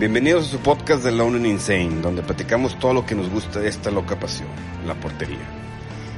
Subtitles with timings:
[0.00, 3.60] Bienvenidos a su podcast de Lone and Insane, donde platicamos todo lo que nos gusta
[3.60, 4.48] de esta loca pasión,
[4.86, 5.46] la portería.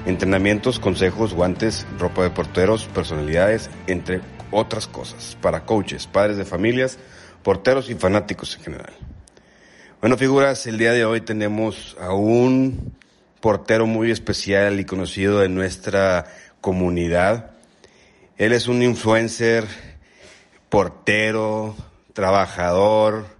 [0.06, 4.20] Entrenamientos, consejos, guantes, ropa de porteros, personalidades, entre
[4.52, 7.00] otras cosas, para coaches, padres de familias,
[7.42, 8.92] porteros y fanáticos en general.
[10.00, 12.94] Bueno, figuras, el día de hoy tenemos a un
[13.40, 16.26] portero muy especial y conocido de nuestra
[16.60, 17.50] comunidad.
[18.36, 19.66] Él es un influencer,
[20.68, 21.74] portero,
[22.12, 23.31] trabajador,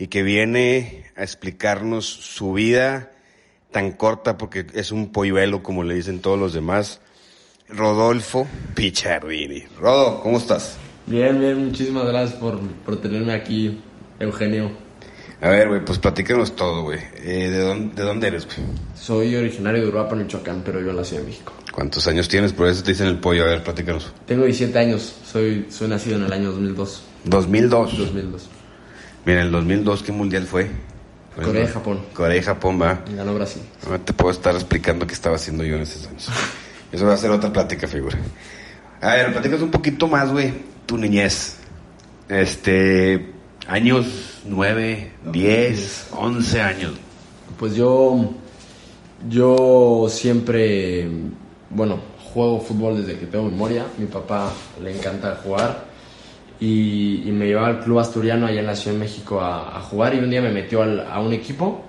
[0.00, 3.12] y que viene a explicarnos su vida
[3.70, 7.00] tan corta porque es un polluelo como le dicen todos los demás.
[7.68, 9.62] Rodolfo Pichardini.
[9.78, 10.78] Rodo, ¿cómo estás?
[11.06, 13.78] Bien, bien, muchísimas gracias por, por tenerme aquí,
[14.18, 14.70] Eugenio.
[15.42, 16.98] A ver, güey, pues platícanos todo, güey.
[17.18, 18.58] Eh, ¿de, dónde, ¿De dónde eres, güey?
[18.94, 21.52] Soy originario de Uruapan, Michoacán, pero yo nací en México.
[21.72, 22.54] ¿Cuántos años tienes?
[22.54, 23.44] Por eso te dicen el pollo.
[23.44, 24.10] A ver, platícanos.
[24.26, 27.02] Tengo 17 años, soy, soy nacido en el año 2002.
[27.24, 27.98] 2002.
[27.98, 28.59] 2002.
[29.24, 30.70] Mira, el 2002, ¿qué mundial fue?
[31.34, 32.00] fue Corea y el- Japón.
[32.14, 33.00] Corea y Japón, va.
[33.10, 33.62] Y ganó Brasil.
[33.88, 36.28] No te puedo estar explicando qué estaba haciendo yo en esos años.
[36.92, 38.18] Eso va a ser otra plática, figura.
[39.00, 40.52] A ver, platicas un poquito más, güey,
[40.86, 41.56] tu niñez.
[42.28, 43.30] Este,
[43.66, 46.92] años 9, 10, 11 años.
[47.58, 48.34] Pues yo,
[49.28, 51.08] yo siempre,
[51.70, 52.00] bueno,
[52.32, 53.86] juego fútbol desde que tengo memoria.
[53.98, 55.84] Mi papá le encanta jugar
[56.60, 59.80] y, y me llevaba al club asturiano allá en la Ciudad de México a, a
[59.80, 61.84] jugar y un día me metió al- a un equipo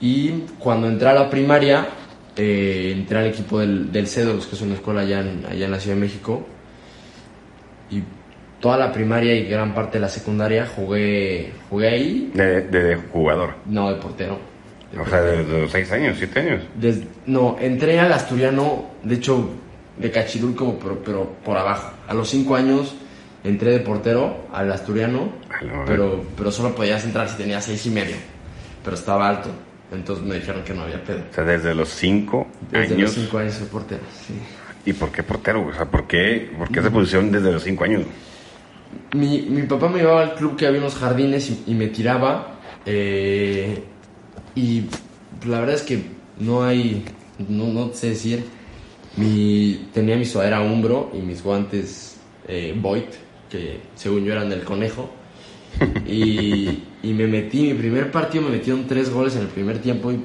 [0.00, 1.86] y cuando entré a la primaria
[2.36, 5.70] eh, entré al equipo del, del Cédulos, que es una escuela allá en, allá en
[5.70, 6.44] la Ciudad de México
[7.90, 8.02] y
[8.60, 13.54] toda la primaria y gran parte de la secundaria jugué, jugué ahí, De, de jugador.
[13.66, 14.38] no de portero.
[14.92, 16.62] de O sea, de, de los 6 años, 7 años.
[16.74, 19.50] Des- no, entré al asturiano, de hecho,
[19.96, 21.92] de cachirul como, pero, pero por abajo.
[22.08, 22.94] A los cinco años
[23.44, 25.30] entré de portero al asturiano,
[25.86, 28.16] pero, pero solo podías entrar si tenías seis y medio.
[28.84, 29.50] Pero estaba alto,
[29.92, 31.22] entonces me dijeron que no había pedo.
[31.30, 33.00] O sea, desde los 5 Desde años.
[33.00, 34.34] los cinco años soy portero, sí.
[34.86, 35.66] ¿Y por qué portero?
[35.66, 38.02] O sea, ¿por qué, por qué esa posición desde los 5 años?
[39.14, 42.58] Mi, mi papá me llevaba al club que había unos jardines y, y me tiraba.
[42.86, 43.84] eh,
[44.54, 44.84] y
[45.46, 46.02] la verdad es que
[46.38, 47.04] no hay,
[47.48, 48.44] no, no sé decir.
[49.16, 52.16] Mi, tenía mi sudadera Umbro y mis guantes
[52.48, 53.04] eh, Void,
[53.50, 55.10] que según yo eran del conejo.
[56.06, 60.10] Y, y me metí, mi primer partido me metieron tres goles en el primer tiempo
[60.12, 60.20] y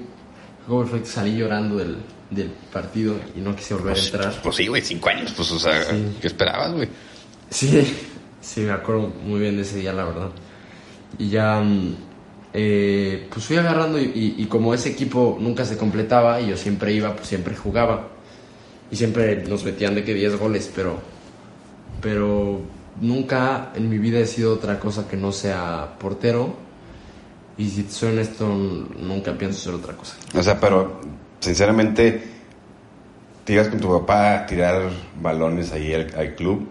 [0.67, 1.97] fue perfecto, salí llorando del,
[2.31, 4.41] del partido y no quise volver a entrar.
[4.41, 5.33] Pues sí, güey, 5 años.
[5.35, 6.17] Pues, o sea, Sí.
[6.21, 6.89] ¿qué esperabas, güey?
[7.49, 7.85] Sí,
[8.41, 10.29] sí, me acuerdo muy bien de ese día, la verdad.
[11.19, 11.95] Y ya, mm,
[12.53, 16.57] eh, pues fui agarrando y, y- y como ese equipo nunca se completaba y yo
[16.57, 18.07] siempre iba, pues siempre jugaba.
[18.91, 20.99] Y siempre nos metían de que 10 goles, pero,
[22.01, 22.61] pero
[23.01, 26.55] nunca en mi vida he sido otra cosa que no sea portero.
[27.57, 30.15] Y si te soy honesto, nunca pienso ser otra cosa.
[30.37, 30.99] O sea, pero
[31.39, 32.23] sinceramente,
[33.45, 34.89] te ibas con tu papá a tirar
[35.21, 36.67] balones ahí al, al club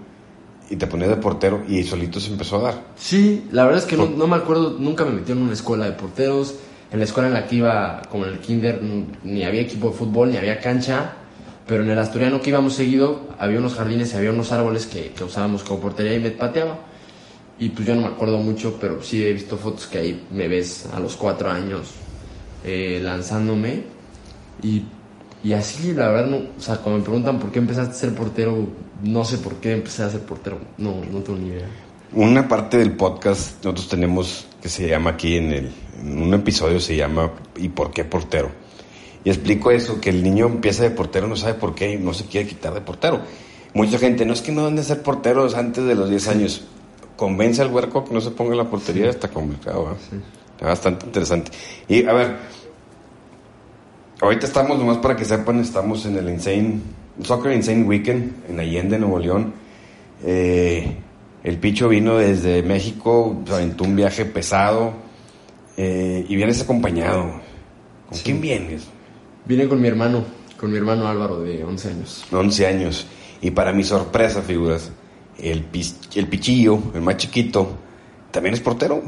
[0.69, 2.83] y te ponías de portero y solito se empezó a dar.
[2.97, 5.87] Sí, la verdad es que no, no me acuerdo, nunca me metieron en una escuela
[5.87, 6.56] de porteros.
[6.91, 8.81] En la escuela en la que iba, como en el kinder,
[9.25, 11.12] ni había equipo de fútbol, ni había cancha.
[11.66, 15.12] Pero en el asturiano que íbamos seguido, había unos jardines y había unos árboles que,
[15.12, 16.78] que usábamos como portería y me pateaba.
[17.58, 20.48] Y pues yo no me acuerdo mucho, pero sí he visto fotos que ahí me
[20.48, 21.92] ves a los cuatro años
[22.64, 23.84] eh, lanzándome.
[24.62, 24.82] Y,
[25.42, 28.14] y así, la verdad, no, o sea, cuando me preguntan por qué empezaste a ser
[28.14, 28.67] portero,
[29.02, 30.58] no sé por qué empecé a ser portero.
[30.78, 31.69] No, no tengo ni idea.
[32.12, 36.81] Una parte del podcast nosotros tenemos que se llama aquí en, el, en un episodio
[36.81, 38.50] se llama ¿Y por qué portero?
[39.25, 42.12] Y explico eso, que el niño empieza de portero, no sabe por qué y no
[42.12, 43.23] se quiere quitar de portero.
[43.73, 46.65] Mucha gente, no es que no deben de ser porteros antes de los 10 años.
[47.17, 49.85] Convence al huerco que no se ponga en la portería, está complicado.
[49.85, 49.99] ¿verdad?
[50.53, 51.50] Está bastante interesante.
[51.88, 52.37] Y a ver,
[54.21, 56.81] ahorita estamos, nomás para que sepan, estamos en el Insane,
[57.23, 59.55] Soccer Insane Weekend en Allende, Nuevo León.
[60.23, 60.97] Eh,
[61.43, 64.93] el Picho vino desde México, se aventó un viaje pesado
[65.77, 67.41] eh, y vienes acompañado.
[68.09, 68.87] ¿Con quién vienes?
[69.46, 70.25] Vine con mi hermano,
[70.58, 72.25] con mi hermano Álvaro de 11 años.
[72.31, 73.06] 11 años.
[73.43, 74.91] Y para mi sorpresa, figuras,
[75.38, 75.67] el,
[76.14, 77.69] el pichillo, el más chiquito,
[78.31, 79.02] también es portero.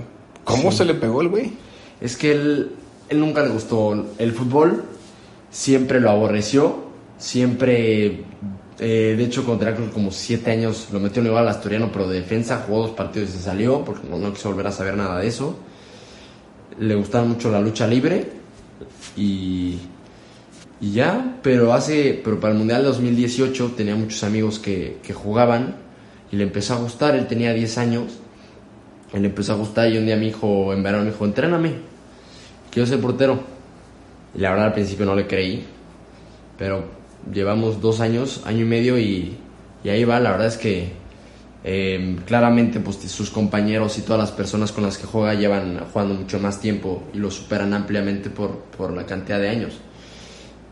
[0.45, 1.53] ¿Cómo se le pegó el güey?
[2.01, 2.73] Es que él,
[3.09, 4.85] él nunca le gustó el fútbol,
[5.51, 6.85] siempre lo aborreció,
[7.17, 8.25] siempre,
[8.79, 12.21] eh, de hecho, contra como 7 años lo metió en igual al Asturiano, pero de
[12.21, 15.19] defensa, jugó dos partidos y se salió porque no, no quiso volver a saber nada
[15.19, 15.57] de eso.
[16.79, 18.31] Le gustaba mucho la lucha libre
[19.17, 19.79] y
[20.81, 25.15] y ya, pero hace, pero para el Mundial de 2018 tenía muchos amigos que, que
[25.15, 25.77] jugaban
[26.31, 28.19] y le empezó a gustar, él tenía 10 años,
[29.15, 29.91] él le empezó a gustar.
[29.91, 31.73] Y un día mi hijo, en verano me dijo, entréname,
[32.71, 33.41] quiero ser portero.
[34.35, 35.65] Y la verdad al principio no le creí,
[36.59, 36.85] pero
[37.33, 39.35] llevamos dos años, año y medio y,
[39.83, 40.93] y ahí va, la verdad es que
[41.65, 46.15] eh, claramente pues sus compañeros y todas las personas con las que juega llevan jugando
[46.15, 49.81] mucho más tiempo y lo superan ampliamente por, por la cantidad de años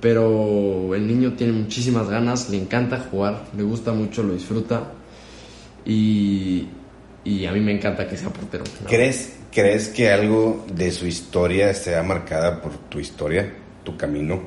[0.04, 4.92] pero el niño tiene muchísimas ganas, le encanta jugar, le gusta mucho, lo disfruta
[5.86, 6.68] y,
[7.24, 8.64] y a mí me encanta que sea portero.
[8.86, 13.50] ¿Crees, ¿Crees que algo de su historia esté marcada por tu historia,
[13.82, 14.42] tu camino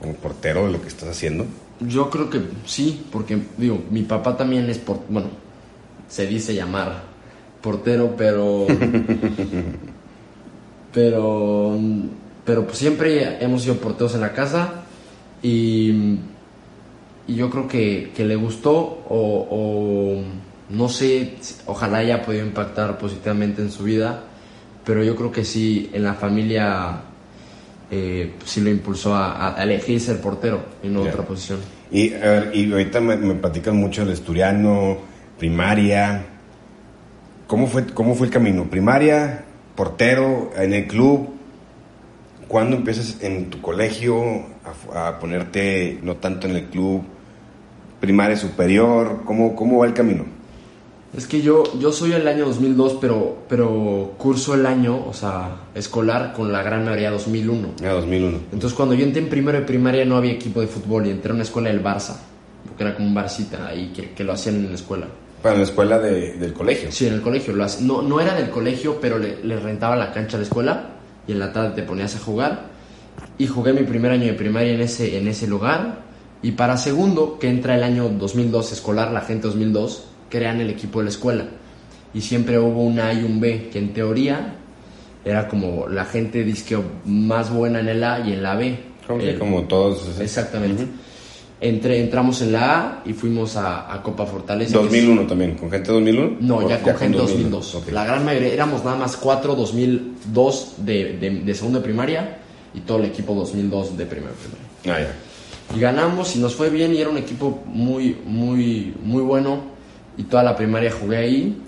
[0.00, 1.44] como portero de lo que estás haciendo?
[1.80, 5.30] Yo creo que sí, porque digo, mi papá también es por, bueno,
[6.08, 7.02] se dice llamar
[7.60, 8.64] portero, pero
[10.94, 11.76] pero
[12.44, 14.79] pero pues siempre hemos sido porteros en la casa
[15.42, 16.18] y,
[17.28, 20.22] yo creo que, le gustó o,
[20.68, 21.34] no sé,
[21.66, 24.24] ojalá haya podido impactar positivamente en su vida,
[24.84, 27.02] pero yo creo que sí, en la familia
[27.90, 31.60] eh, sí lo impulsó a, elegir ser portero en otra posición.
[31.92, 32.12] Y,
[32.52, 34.98] y ahorita me, me platican mucho del esturiano,
[35.40, 36.24] primaria.
[37.48, 38.70] ¿Cómo fue, ¿Cómo fue el camino?
[38.70, 39.44] Primaria,
[39.74, 41.39] portero, en el club,
[42.50, 44.44] ¿Cuándo empiezas en tu colegio
[44.92, 47.00] a, ponerte, no tanto en el club,
[48.00, 49.20] primaria, superior?
[49.24, 50.24] ¿Cómo, cómo va el camino?
[51.16, 55.60] Es que yo, yo soy el año 2002, pero, pero curso el año, o sea,
[55.76, 57.68] escolar con la gran mayoría 2001.
[57.84, 58.38] Ah, 2001.
[58.52, 61.30] Entonces cuando yo entré en primero de primaria no había equipo de fútbol y entré
[61.30, 62.16] a una escuela del Barça,
[62.66, 65.06] porque era como un barcita ahí que, que lo hacían en la escuela.
[65.40, 66.90] Para la escuela del colegio.
[66.90, 67.54] Sí, en el colegio.
[67.54, 70.96] Lo no, no era del colegio, pero le, le rentaba la cancha a la escuela
[71.30, 72.70] y en la tarde te ponías a jugar.
[73.38, 76.00] Y jugué mi primer año de primaria en ese, en ese lugar.
[76.42, 80.98] Y para segundo, que entra el año 2002 escolar, la gente 2002, crean el equipo
[80.98, 81.44] de la escuela.
[82.12, 84.56] Y siempre hubo un A y un B, que en teoría
[85.24, 88.78] era como la gente disque más buena en el A y en la B.
[89.38, 90.18] Como, todos.
[90.20, 90.86] Exactamente.
[91.62, 94.78] Entre, entramos en la A y fuimos a, Copa Fortaleza.
[94.78, 96.38] 2001 también, ¿con gente 2001?
[96.40, 97.82] No, ya con gente 2002.
[97.92, 102.38] La gran mayoría, éramos nada más 4 2002 de, de, de segundo de primaria
[102.72, 105.06] y todo el equipo 2002 de primera primaria.
[105.06, 105.76] Ah, ya.
[105.76, 109.60] Y ganamos y nos fue bien y era un equipo muy, muy, muy bueno
[110.16, 111.62] y toda la primaria jugué ahí.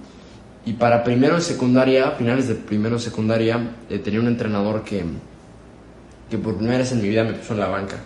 [0.64, 5.04] Y para primero de secundaria, finales de primero de secundaria, eh, tenía un entrenador que,
[6.30, 7.96] que por primera vez en mi vida me puso en la banca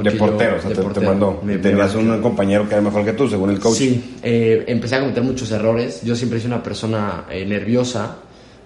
[0.00, 1.42] de portero, o sea, te, mandó.
[1.60, 3.76] Tenías un compañero que era mejor que tú, según el coach.
[3.76, 6.02] Sí, eh, empecé a cometer muchos errores.
[6.02, 8.18] Yo siempre soy una persona eh, nerviosa,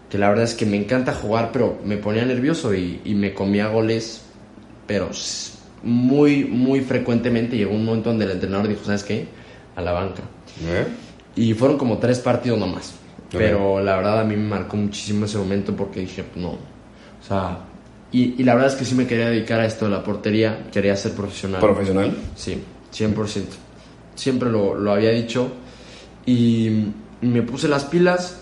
[0.08, 3.68] que la verdad es que me encanta jugar, pero me ponía nervioso y, me comía
[3.68, 4.22] goles,
[4.86, 5.10] pero
[5.82, 7.56] muy, muy frecuentemente.
[7.56, 9.26] Llegó un momento donde el entrenador dijo, ¿sabes qué?
[9.74, 10.22] A la banca.
[10.64, 10.86] ¿Eh?
[11.34, 12.94] Y fueron como tres partidos nomás.
[13.30, 16.58] Pero la verdad a mí me marcó muchísimo ese momento porque dije, no, o
[17.26, 17.58] sea,
[18.12, 20.96] y, la verdad es que sí me quería dedicar a esto de la portería, quería
[20.96, 21.60] ser profesional.
[21.60, 22.16] ¿Profesional?
[22.36, 22.62] Sí,
[22.94, 23.44] 100%.
[24.14, 25.50] Siempre lo, lo había dicho.
[26.24, 26.86] Y
[27.20, 28.38] me puse las pilas,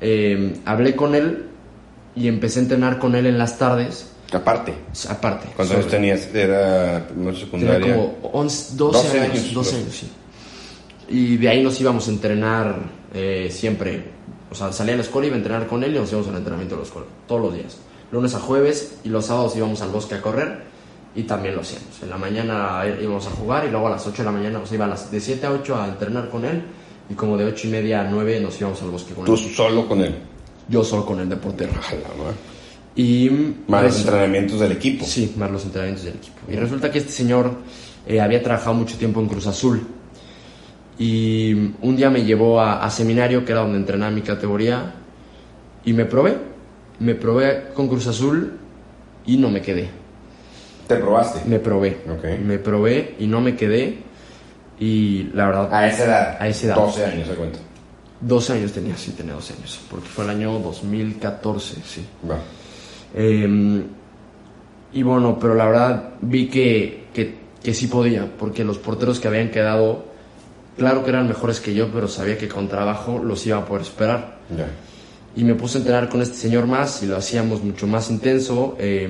[0.00, 1.46] eh, hablé con él
[2.14, 4.10] y empecé a entrenar con él en las tardes.
[4.32, 4.74] Aparte.
[5.08, 5.48] Aparte.
[5.56, 6.34] ¿Cuántos años tenías?
[6.34, 7.80] Era secundaria.
[7.80, 10.10] Tenía como 11, 12, años, 12 años, sí.
[11.08, 12.76] Y de ahí nos íbamos a entrenar
[13.14, 14.04] eh, siempre.
[14.50, 16.36] O sea, salía a la escuela, iba a entrenar con él y nos íbamos al
[16.36, 17.08] entrenamiento de la escuela.
[17.26, 17.78] Todos los días
[18.10, 20.62] lunes a jueves y los sábados íbamos al bosque a correr
[21.14, 22.02] y también lo hacíamos.
[22.02, 24.72] En la mañana íbamos a jugar y luego a las 8 de la mañana nos
[24.72, 26.62] iba a las de 7 a 8 a entrenar con él
[27.10, 29.26] y como de 8 y media a 9 nos íbamos al bosque con él.
[29.26, 30.14] ¿Tú solo con él?
[30.68, 31.72] Yo solo con él de portero.
[32.94, 33.30] y
[33.66, 35.04] más los entrenamientos del equipo.
[35.04, 36.38] Sí, más los entrenamientos del equipo.
[36.48, 37.52] Y resulta que este señor
[38.06, 39.86] eh, había trabajado mucho tiempo en Cruz Azul
[40.98, 44.94] y un día me llevó a, a seminario que era donde entrenaba mi categoría
[45.84, 46.57] y me probé
[47.00, 48.58] me probé con Cruz Azul
[49.26, 49.88] y no me quedé.
[50.86, 51.40] ¿Te probaste?
[51.48, 51.98] Me probé.
[52.44, 53.98] Me probé y no me quedé.
[54.80, 55.74] Y la verdad.
[55.74, 56.36] A esa edad.
[56.40, 56.76] A esa edad.
[56.76, 57.58] 12 años, se cuenta.
[58.20, 59.80] 12 años tenía, sí, tenía 12 años.
[59.90, 62.04] Porque fue el año 2014, sí.
[63.14, 63.84] Em,
[64.92, 69.28] Y bueno, pero la verdad vi que, que, que sí podía, porque los porteros que
[69.28, 70.06] habían quedado,
[70.78, 73.82] claro que eran mejores que yo, pero sabía que con trabajo los iba a poder
[73.82, 74.38] esperar.
[74.56, 74.68] Ya.
[75.38, 78.74] Y me puse a entrenar con este señor más y lo hacíamos mucho más intenso,
[78.80, 79.08] eh,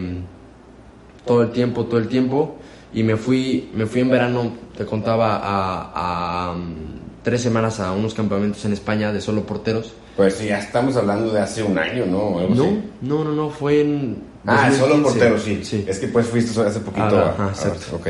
[1.24, 2.56] todo el tiempo, todo el tiempo.
[2.92, 6.74] Y me fui, me fui en verano, te contaba, a, a, um,
[7.22, 9.94] tres semanas a unos campamentos en España de solo porteros.
[10.18, 12.38] Pues ya estamos hablando de hace un año, ¿no?
[12.40, 12.80] Algo No, así.
[13.00, 14.18] no, no, no, fue en...
[14.46, 14.78] Ah, 2015.
[14.78, 15.60] solo portero, sí.
[15.64, 15.84] Sí.
[15.88, 17.06] Es que pues fuiste solo hace poquito.
[17.18, 17.96] Ah, a- ajá, a- exacto.
[17.96, 18.06] ok.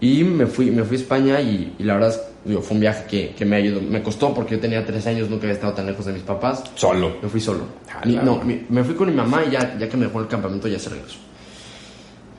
[0.00, 2.80] Y me fui, me fui a España y, y la verdad es, digo, fue un
[2.80, 3.80] viaje que, que me ayudó.
[3.80, 6.64] Me costó porque yo tenía tres años, nunca había estado tan lejos de mis papás.
[6.74, 7.16] Solo.
[7.22, 7.64] Me fui solo.
[7.92, 10.26] Ah, no, mi- me fui con mi mamá y ya, ya que me dejó el
[10.28, 11.18] campamento ya se regresó.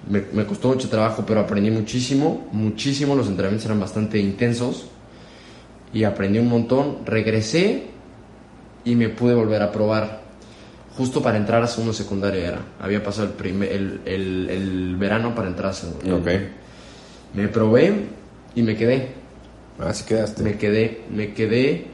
[0.09, 3.15] Me, me costó mucho trabajo, pero aprendí muchísimo, muchísimo.
[3.15, 4.87] Los entrenamientos eran bastante intensos
[5.93, 6.97] y aprendí un montón.
[7.05, 7.83] Regresé
[8.83, 10.21] y me pude volver a probar.
[10.97, 12.59] Justo para entrar a segundo secundaria era.
[12.81, 16.17] Había pasado el, primer, el, el, el verano para entrar a segundo.
[16.17, 16.27] Ok.
[17.33, 17.93] Me probé
[18.55, 19.22] y me quedé.
[19.79, 20.43] Ah, sí quedaste.
[20.43, 21.87] Me quedé, me quedé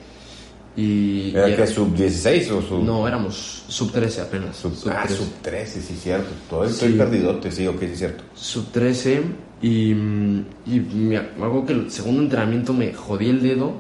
[0.75, 1.31] y...
[1.35, 2.83] ¿Era y que sub 16 o sub.?
[2.83, 4.55] No, éramos sub 13 apenas.
[4.55, 5.15] Sub, Sub, ah, 13.
[5.23, 6.29] sub 13, sí, cierto.
[6.49, 6.97] Todo estoy Sí.
[6.97, 8.23] perdidote, sí, ok, sí, cierto.
[8.35, 9.21] Sub 13
[9.61, 13.73] y, y me acuerdo que el segundo entrenamiento me jodí el dedo,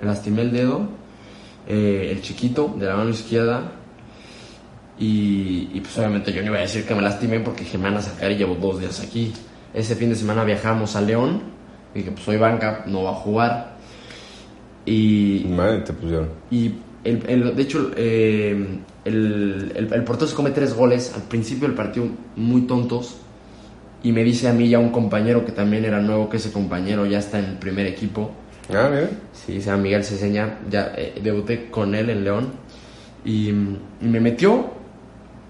[0.00, 0.88] me lastimé el dedo,
[1.68, 3.72] eh, el chiquito de la mano izquierda
[4.98, 7.96] y, y, pues obviamente yo no iba a decir que me lastimé porque me van
[7.96, 9.32] a sacar y llevo dos días aquí.
[9.74, 11.42] Ese fin de semana viajamos a León
[11.96, 13.76] y dije pues soy banca, no va a jugar
[14.84, 16.28] y, Madre, te pusieron.
[16.50, 16.74] Y
[17.04, 21.66] el, el- de hecho, eh, el, el, el portero se come tres goles al principio
[21.66, 23.16] del partido, muy tontos.
[24.02, 27.04] Y me dice a mí ya un compañero que también era nuevo, que ese compañero
[27.06, 28.30] ya está en el primer equipo.
[28.70, 29.10] Ah, mira.
[29.32, 30.58] Sí, se llama Miguel Ceseña.
[30.70, 32.48] Ya eh, debuté con él en León.
[33.24, 34.66] Y, y me metió.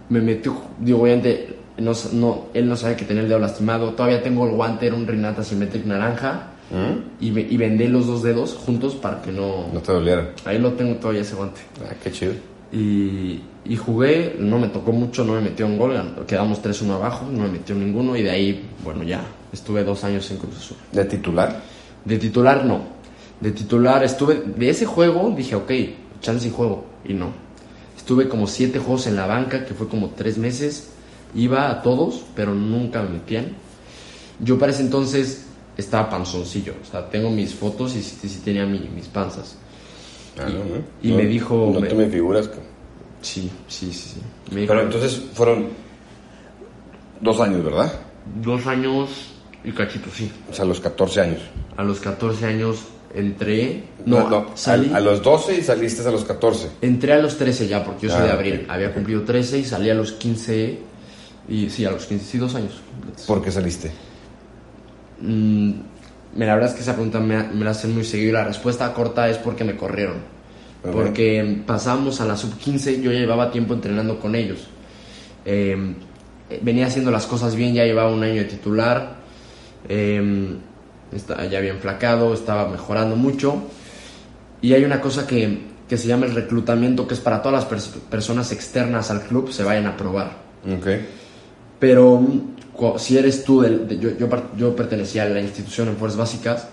[0.09, 0.57] Me metió.
[0.81, 3.91] Digo, obviamente, no, no, él no sabe que tenía el dedo lastimado.
[3.93, 6.49] Todavía tengo el guante, era un Rinata Symmetric naranja.
[6.71, 7.25] ¿Mm?
[7.25, 9.69] Y, ve- y vendé los dos dedos juntos para que no.
[9.73, 10.33] No te doliera.
[10.45, 11.61] Ahí lo tengo todavía ese guante.
[11.85, 12.33] Ah, qué chido.
[12.73, 15.95] Y, y jugué, no me tocó mucho, no me metió un gol,
[16.27, 20.29] quedamos 3-1 abajo, no me metió ninguno y de ahí, bueno, ya, estuve dos años
[20.33, 20.77] en Cruz Azul.
[20.91, 21.63] ¿De titular?
[22.05, 22.81] De titular, no.
[23.41, 25.71] De titular estuve, de ese juego dije, ok,
[26.21, 27.29] chance y juego, y no.
[27.97, 30.91] Estuve como siete juegos en la banca, que fue como tres meses,
[31.35, 33.53] iba a todos, pero nunca me metían.
[34.41, 38.65] Yo para ese entonces estaba panzoncillo, o sea, tengo mis fotos y sí, sí tenía
[38.67, 39.57] mi- mis panzas.
[40.39, 40.65] Ah, Y- no, no.
[41.03, 42.49] y No- me dijo- No me- te me figuras.
[42.49, 42.59] que-
[43.23, 44.21] Sí, sí, sí, sí.
[44.55, 45.67] Me dijo- Pero entonces fueron
[47.21, 47.93] dos años, ¿verdad?
[48.43, 49.09] Dos años
[49.65, 50.31] y cachito, sí.
[50.51, 51.41] O sea, a los 14 años.
[51.77, 52.79] A los 14 años
[53.15, 53.85] entré.
[54.05, 54.91] No, a, salí.
[54.93, 56.69] a los 12 y saliste a los 14.
[56.83, 58.67] Entré a los 13 ya, porque yo soy Ah, de ok, abril.
[58.69, 60.79] Había cumplido 13 y salí a los 15.
[61.49, 62.81] Y sí, a los 15, sí, dos años.
[63.27, 63.93] ¿Por qué saliste?
[65.21, 65.71] Mm,
[66.37, 68.31] la verdad es que esa pregunta me, me la hacen muy seguido.
[68.31, 70.17] y La respuesta corta es porque me corrieron.
[70.85, 70.93] Ok.
[70.93, 74.67] Porque pasamos a la sub 15, yo ya llevaba tiempo entrenando con ellos.
[75.45, 75.77] Eh,
[76.63, 79.17] venía haciendo las cosas bien, ya llevaba un año de titular.
[79.89, 80.57] eh,
[81.13, 83.63] está- ya había enflacado, estaba mejorando mucho.
[84.61, 87.71] Y hay una cosa que, que se llama el reclutamiento, que es para todas las
[87.71, 90.33] pers- personas externas al club se vayan a probar.
[90.77, 90.87] Ok.
[91.79, 92.23] Pero
[92.99, 96.69] si eres tú, del- de- yo, yo, yo pertenecía a la institución en Fuerzas Básicas,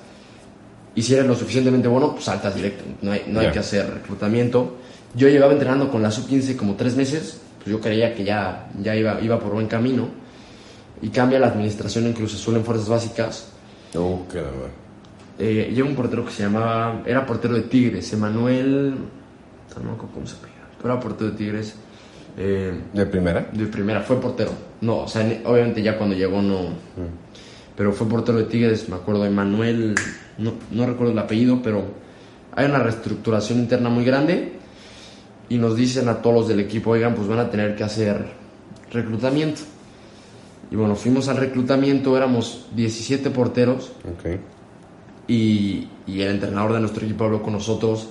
[0.96, 3.52] y si eres lo suficientemente bueno, pues saltas directo, no hay, no hay Ya.
[3.52, 4.78] que hacer reclutamiento.
[5.16, 8.96] Yo llevaba entrenando con la sub-15 como tres meses, pues yo creía que ya, ya
[8.96, 10.08] iba, iba por buen camino,
[11.02, 13.48] y cambia la administración en Cruz Azul en Fuerzas Básicas.
[13.96, 14.70] Uh, qué la.
[15.40, 20.14] Eh, llega un portero que se llamaba, era portero de Tigres, Emanuel, no me acuerdo
[20.14, 20.48] cómo se llama,
[20.80, 21.76] pero era portero de Tigres.
[22.38, 23.48] Eh, ¿De primera?
[23.52, 24.52] de primera, fue portero.
[24.82, 26.70] No, o sea, obviamente ya cuando llegó no.
[27.76, 29.96] Pero fue portero de Tigres, me acuerdo, Emanuel,
[30.38, 31.84] no, no recuerdo el apellido, pero
[32.56, 34.54] hay una reestructuración interna muy grande
[35.50, 38.26] y nos dicen a todos los del equipo, oigan, pues van a tener que hacer
[38.92, 39.62] reclutamiento.
[40.72, 44.40] Y bueno, fuimos al reclutamiento, éramos 17 porteros Ok.
[45.28, 48.10] y, y el entrenador de nuestro equipo habló con nosotros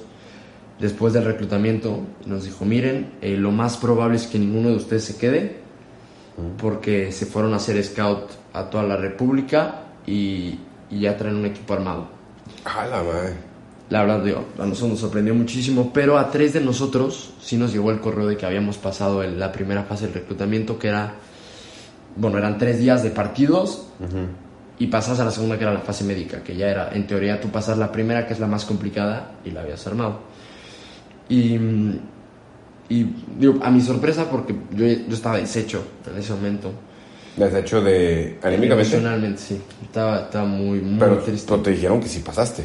[0.78, 5.04] después del reclutamiento nos dijo, miren, eh, lo más probable es que ninguno de ustedes
[5.04, 5.56] se quede
[6.58, 10.58] porque se fueron a hacer scout a toda la República y,
[10.90, 12.08] y ya traen un equipo armado.
[12.64, 13.34] Ah, la madre.
[13.90, 17.72] La verdad, digo, a nosotros nos sorprendió muchísimo, pero a tres de nosotros sí nos
[17.72, 21.14] llegó el correo de que habíamos pasado el- la primera fase del reclutamiento, que era,
[22.16, 23.88] bueno, eran tres días de partidos
[24.78, 27.38] y pasas a la segunda, que era la fase médica, que ya era, en teoría,
[27.40, 30.20] tú pasas la primera, que es la más complicada, y la habías armado.
[31.28, 31.54] Y,
[32.88, 33.04] y
[33.38, 36.72] digo, a mi sorpresa, porque yo, yo estaba deshecho en ese momento,
[37.38, 38.94] hecho de anímicamente.
[38.96, 39.60] Emocionalmente, sí.
[39.82, 41.46] Estaba, estaba muy, muy Pero, triste.
[41.48, 42.64] pero te dijeron que sí pasaste.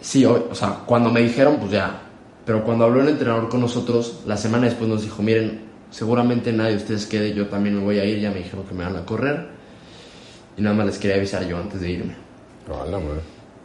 [0.00, 2.02] Sí, o, o sea, cuando me dijeron, pues ya.
[2.44, 5.60] Pero cuando habló el entrenador con nosotros, la semana después nos dijo, miren,
[5.90, 8.74] seguramente nadie de ustedes quede, yo también me voy a ir, ya me dijeron que
[8.74, 9.48] me van a correr.
[10.56, 12.14] Y nada más les quería avisar yo antes de irme.
[12.68, 12.98] Hola.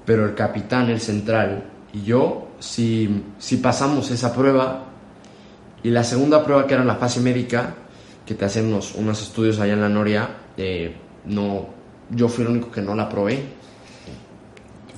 [0.05, 4.85] Pero el capitán, el central y yo, sí, sí pasamos esa prueba.
[5.83, 7.75] Y la segunda prueba, que era la fase médica,
[8.25, 11.67] que te hacen unos, unos estudios allá en la Noria, eh, no,
[12.09, 13.43] yo fui el único que no la probé.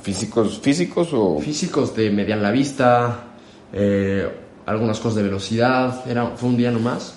[0.03, 1.39] ¿Físicos, físicos o...?
[1.39, 3.29] Físicos de median la vista,
[3.73, 4.29] eh,
[4.67, 7.15] algunas cosas de velocidad, era, fue un día nomás.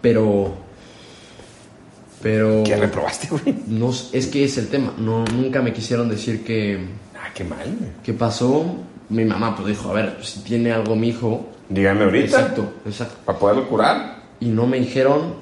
[0.00, 0.54] Pero...
[2.22, 2.62] Pero...
[2.64, 3.62] ¿Qué reprobaste, güey?
[3.66, 4.94] No, es que es el tema.
[4.96, 6.78] No, nunca me quisieron decir que...
[7.14, 7.94] Ah, qué mal.
[8.02, 8.64] ¿Qué pasó?
[9.10, 11.46] Mi mamá pues dijo, a ver, si tiene algo mi hijo.
[11.68, 12.24] Dígame ahorita.
[12.26, 13.16] Exacto, exacto.
[13.24, 14.16] Para poderlo curar.
[14.40, 15.34] Y no me dijeron,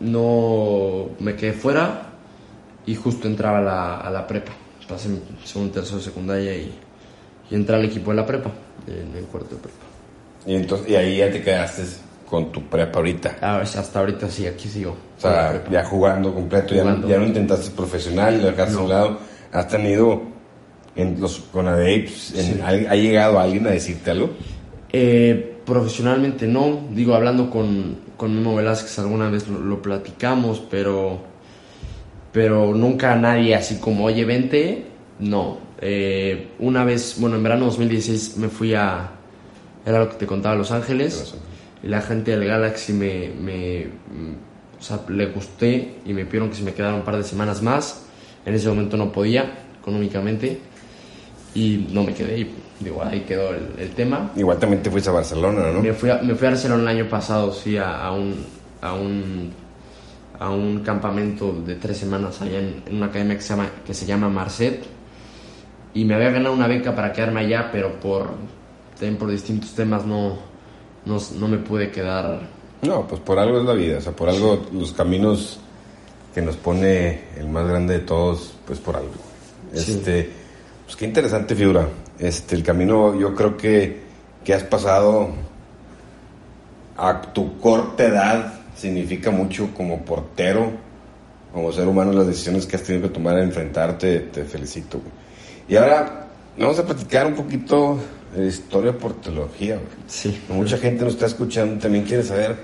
[0.00, 2.02] no me quedé fuera
[2.86, 4.52] y justo entraba a la, a la prepa.
[4.88, 6.72] Pasé mi segundo, tercero, secundaria y,
[7.50, 8.50] y entré al equipo de la prepa,
[8.86, 9.76] en el cuarto de prepa.
[10.46, 11.82] Y, entonces, y ahí ya te quedaste
[12.24, 13.36] con tu prepa ahorita.
[13.42, 14.92] Ah, hasta ahorita sí, aquí sigo.
[15.18, 17.08] O sea, ya jugando completo, ya no- Jugando.
[17.08, 18.88] Ya, no intentaste profesional, lo dejaste a un No.
[18.88, 19.18] lado.
[19.52, 20.22] Has tenido
[20.98, 21.44] en los
[22.08, 22.60] Sí.
[22.62, 24.30] ¿ha, llegado alguien a decirte algo?
[24.92, 31.20] Eh, profesionalmente no, digo, hablando con, con Memo Velázquez alguna vez lo, lo platicamos, pero,
[32.32, 34.86] pero nunca nadie así como, oye, vente,
[35.20, 35.58] no.
[35.80, 39.12] Eh, una vez, bueno, en verano 2016 me fui a,
[39.86, 41.36] era lo que te contaba, Los Ángeles,
[41.80, 43.86] y la gente del Galaxy me, me
[44.78, 47.62] o sea, le gusté y me pidieron que si me quedara un par de semanas
[47.62, 48.04] más,
[48.44, 50.58] en ese momento no podía económicamente,
[51.54, 54.30] y no me quedé, y digo, ahí quedó el, el tema.
[54.36, 55.80] Igual también te fuiste a Barcelona, ¿no?
[55.82, 58.34] Me fui, a, me fui a Barcelona el año pasado, sí, a, a un,
[58.80, 59.52] a, un,
[60.38, 63.94] a un campamento de tres semanas allá en, en una academia que se, llama, que
[63.94, 64.84] se llama Marcet.
[65.94, 68.28] Y me había ganado una beca para quedarme allá, pero por,
[69.18, 70.38] por distintos temas no,
[71.06, 72.42] no, no me pude quedar.
[72.82, 75.58] No, pues por algo es la vida, o sea, por algo los caminos
[76.32, 79.10] que nos pone el más grande de todos, pues por algo.
[79.74, 80.00] Sí.
[80.88, 81.86] Pues qué interesante figura.
[82.18, 84.00] Este, el camino yo creo que,
[84.42, 85.28] que has pasado
[86.96, 90.70] a tu corta edad significa mucho como portero,
[91.52, 94.96] como ser humano, las decisiones que has tenido que tomar a enfrentarte, te felicito.
[94.98, 95.12] güey.
[95.68, 97.98] Y ahora vamos a platicar un poquito
[98.34, 99.74] de historia de portología.
[99.74, 99.88] güey.
[100.06, 100.40] Sí.
[100.48, 102.56] Mucha gente nos está escuchando, también quiere saber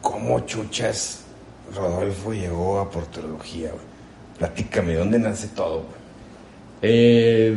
[0.00, 1.24] cómo chuchas
[1.74, 3.84] Rodolfo llegó a portología, güey.
[4.38, 6.01] Platícame, ¿dónde nace todo, güey?
[6.82, 7.56] Eh,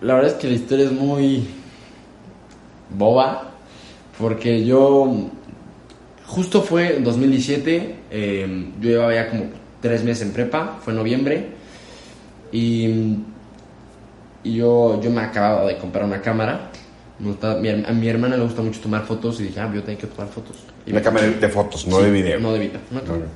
[0.00, 1.46] la verdad es que la historia es muy
[2.90, 3.50] boba,
[4.18, 5.30] porque yo
[6.26, 9.44] justo fue en 2017, eh, yo llevaba ya como
[9.80, 11.48] tres meses en prepa, fue en noviembre,
[12.52, 13.16] y,
[14.42, 16.70] y yo, yo me acababa de comprar una cámara.
[17.18, 20.06] mi a mi hermana le gusta mucho tomar fotos y dije, ah, yo tengo que
[20.06, 20.56] tomar fotos.
[20.86, 22.40] Y Una cámara de fotos, no Sí, de video.
[22.40, 23.24] No de video, una cámara.
[23.24, 23.30] Ok.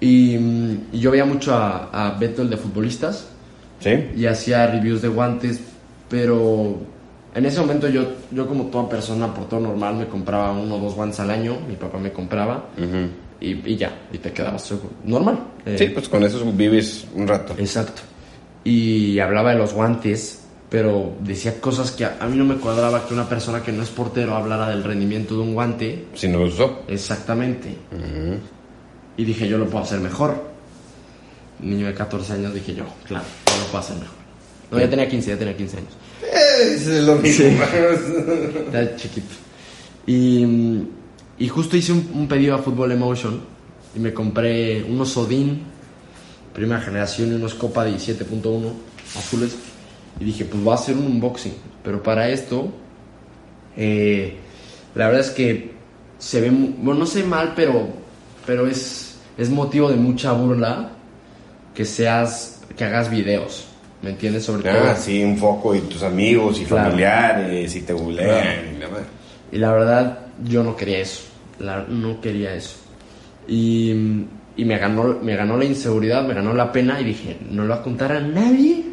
[0.00, 0.36] Y,
[0.92, 3.28] y yo veía mucho a, a Beto, el de futbolistas,
[3.84, 4.10] ¿Sí?
[4.16, 5.60] y hacía reviews de guantes,
[6.08, 6.78] pero
[7.34, 10.78] en ese momento yo, yo como toda persona por todo normal me compraba uno o
[10.78, 12.64] dos guantes al año, mi papá me compraba
[13.40, 14.72] y, y ya, y te quedabas
[15.04, 15.38] normal.
[15.66, 17.54] Eh, Sí, pues con eso vives un rato.
[17.58, 18.00] Exacto.
[18.64, 23.06] Y hablaba de los guantes, pero decía cosas que a, a mí no me cuadraba
[23.06, 26.06] que una persona que no es portero hablara del rendimiento de un guante.
[26.14, 26.84] Si no lo usó.
[26.88, 27.76] Exactamente.
[29.18, 30.53] Y dije, yo lo puedo hacer mejor.
[31.60, 34.16] Niño de 14 años, dije yo, claro, yo lo puedo hacer mejor.
[34.70, 35.92] No, ya tenía 15, ya tenía 15 años.
[36.60, 37.46] Es lo mismo.
[38.72, 39.34] Era chiquito.
[40.06, 40.46] Y,
[41.38, 43.40] y justo hice un, un pedido a Football Emotion
[43.94, 45.62] y me compré unos Odin,
[46.52, 48.72] primera generación, y unos Copa 17.1
[49.16, 49.56] azules.
[50.18, 51.54] Y dije, pues voy a hacer un unboxing.
[51.82, 52.72] Pero para esto,
[53.76, 54.36] eh,
[54.94, 55.72] la verdad es que
[56.18, 57.88] se ve, bueno, no sé mal, pero,
[58.46, 60.90] pero es, es motivo de mucha burla
[61.74, 63.66] que seas, que hagas videos.
[64.02, 64.44] ¿Me entiendes?
[64.44, 64.72] Sobre todo.
[64.90, 66.90] Ah, sí, un foco y tus amigos y Claro.
[66.90, 68.28] familiares y te bulean.
[68.28, 68.60] Claro.
[68.76, 69.04] y la madre.
[69.52, 71.22] Y la verdad, yo no quería eso.
[71.58, 72.76] La- no quería eso.
[73.48, 73.90] Y,
[74.56, 77.74] y me, ganó, me ganó la inseguridad, me ganó la pena y dije, no lo
[77.74, 78.84] voy a contar a nadie.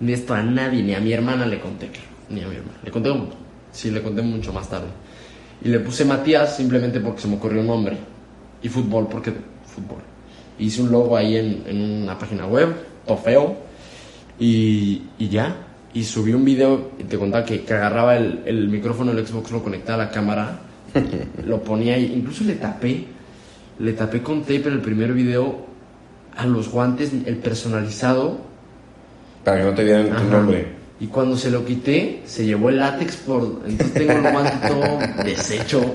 [0.00, 1.90] Ni esto a nadie, ni a mi hermana le conté.
[2.30, 2.78] Ni a mi hermana.
[2.84, 3.10] Le conté,
[3.72, 4.88] sí, le conté mucho más tarde.
[5.62, 7.96] Y le puse Matías simplemente porque se me ocurrió un nombre.
[8.62, 9.32] Y fútbol porque
[9.64, 9.98] fútbol.
[10.58, 12.74] Hice un logo ahí en, en una página web,
[13.06, 13.56] todo feo.
[14.38, 15.56] Y, y ya.
[15.94, 19.50] Y subí un video y te contaba que, que agarraba el, el micrófono del Xbox,
[19.50, 20.58] lo conectaba a la cámara,
[21.46, 22.12] lo ponía ahí.
[22.16, 23.04] Incluso le tapé,
[23.78, 25.66] le tapé con tape en el primer video
[26.36, 28.38] a los guantes el personalizado.
[29.44, 30.85] Para que no te vieran tu nombre.
[30.98, 33.60] Y cuando se lo quité, se llevó el látex por...
[33.66, 35.94] Entonces tengo el guante todo deshecho.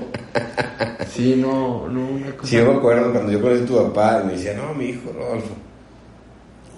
[1.12, 2.48] Sí, no, no, una cosa...
[2.48, 5.12] Sí, yo me acuerdo cuando yo conocí a tu papá, me decía, no, mi hijo
[5.12, 5.54] Rodolfo.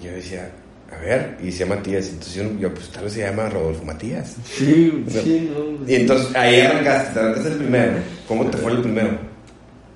[0.00, 0.50] Y yo decía,
[0.90, 2.08] a ver, y decía Matías.
[2.08, 4.36] Entonces yo, yo, pues tal vez se llama Rodolfo Matías.
[4.44, 5.90] Sí, sí, no.
[5.90, 7.92] Y entonces ahí arrancaste, arrancaste el primero.
[8.26, 9.10] ¿Cómo te fue el primero?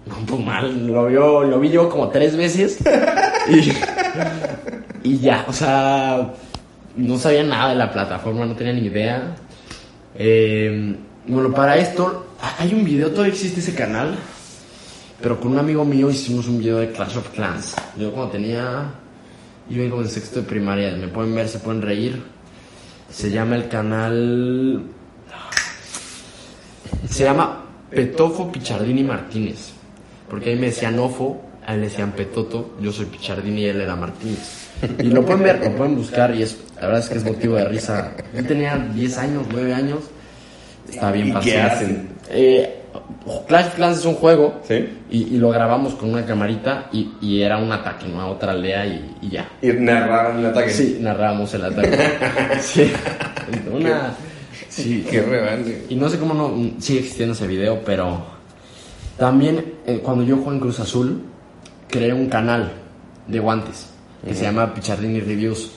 [0.06, 2.78] No, pues mal, lo, vio, lo vi yo como tres veces
[3.50, 6.32] y, y ya, o sea,
[6.98, 9.37] no sabía nada de la plataforma, no tenía ni idea.
[10.16, 12.26] Eh, bueno, para esto,
[12.58, 14.16] hay un video, todavía existe ese canal,
[15.22, 17.76] pero con un amigo mío hicimos un video de Clash of Clans.
[17.96, 18.90] Yo cuando tenía,
[19.70, 22.22] iba como en sexto de primaria, me pueden ver, se pueden reír.
[23.11, 24.82] Se llama el canal...
[27.08, 29.72] Se llama Petofo Pichardini Martínez.
[30.28, 33.80] Porque ahí me decían Ofo, a él le decían Petoto, yo soy Pichardini y él
[33.80, 34.67] era Martínez.
[35.02, 37.56] Y lo pueden ver, lo pueden buscar y es, la verdad es que es motivo
[37.56, 38.12] de risa.
[38.34, 39.98] Él tenía 10 años, 9 años,
[40.88, 42.08] está bien ¿Y qué hacen?
[42.30, 42.74] Eh,
[43.46, 44.88] Clash of Clans es un juego ¿Sí?
[45.10, 48.20] y, y lo grabamos con una camarita y, y era un ataque, ¿no?
[48.20, 49.48] A otra aldea y, y ya.
[49.60, 50.70] Y narraron el ataque.
[50.70, 51.98] Sí, narrábamos el ataque.
[52.60, 52.90] sí,
[53.72, 54.14] una...
[54.68, 55.86] Sí, Qué rebelde.
[55.88, 58.22] y no sé cómo no sigue existiendo ese video, pero
[59.16, 61.22] también eh, cuando yo juego en Cruz Azul,
[61.88, 62.72] creé un canal
[63.26, 63.86] de guantes
[64.26, 65.70] que se llama Pichardini Reviews.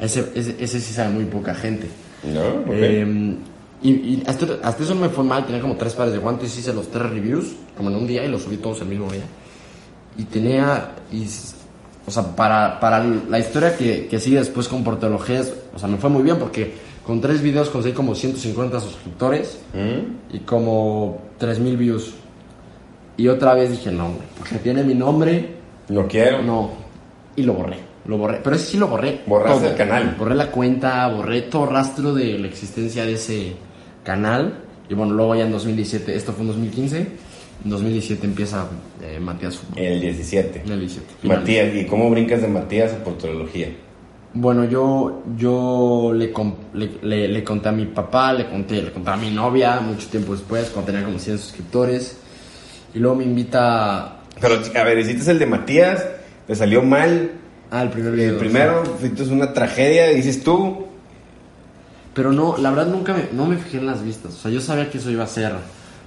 [0.00, 1.86] Ese, ese, ese sí sabe muy poca gente.
[2.24, 2.60] ¿No?
[2.62, 2.66] Ok.
[2.72, 3.36] Eh,
[3.82, 6.56] y y hasta, hasta eso no me fue mal, tenía como tres pares de guantes,
[6.58, 9.24] hice los tres reviews, como en un día, y los subí todos el mismo día.
[10.18, 11.26] Y tenía, y,
[12.06, 15.98] o sea, para, para la historia que, que sigue después con portologías, o sea, me
[15.98, 16.72] fue muy bien porque
[17.06, 20.34] con tres videos conseguí como 150 suscriptores ¿Mm?
[20.36, 22.14] y como 3000 views.
[23.18, 25.54] Y otra vez dije, no, porque tiene mi nombre,
[25.88, 26.42] No quiero.
[26.42, 26.85] no.
[27.36, 28.40] Y lo borré, lo borré.
[28.42, 29.20] Pero ese sí lo borré.
[29.26, 29.70] Borraste todo.
[29.70, 30.16] el canal.
[30.18, 33.52] Borré la cuenta, borré todo rastro de la existencia de ese
[34.04, 34.62] canal.
[34.88, 36.98] Y bueno, luego ya en 2017, esto fue en 2015.
[37.64, 38.66] En 2017 empieza
[39.02, 39.78] eh, Matías Fútbol.
[39.82, 40.62] El 17.
[40.64, 41.06] En el 17.
[41.22, 41.40] finales.
[41.42, 43.68] Matías, ¿y cómo brincas de Matías a portología?
[44.34, 46.30] Bueno, yo, yo le,
[47.02, 50.32] le- le conté a mi papá, le conté, le conté a mi novia mucho tiempo
[50.32, 52.18] después, cuando tenía como 100 suscriptores.
[52.94, 56.06] Y luego me invita Pero, a ver, hiciste el de Matías,
[56.46, 57.32] te salió mal.
[57.70, 58.32] al primer video.
[58.34, 60.86] El primero, fuiste una tragedia, dices tú.
[62.14, 64.34] Pero no, la verdad nunca me, no me fijé en las vistas.
[64.34, 65.52] O sea, yo sabía que eso iba a ser.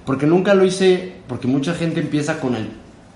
[0.04, 2.68] Porque nunca lo hice, porque mucha gente empieza con el.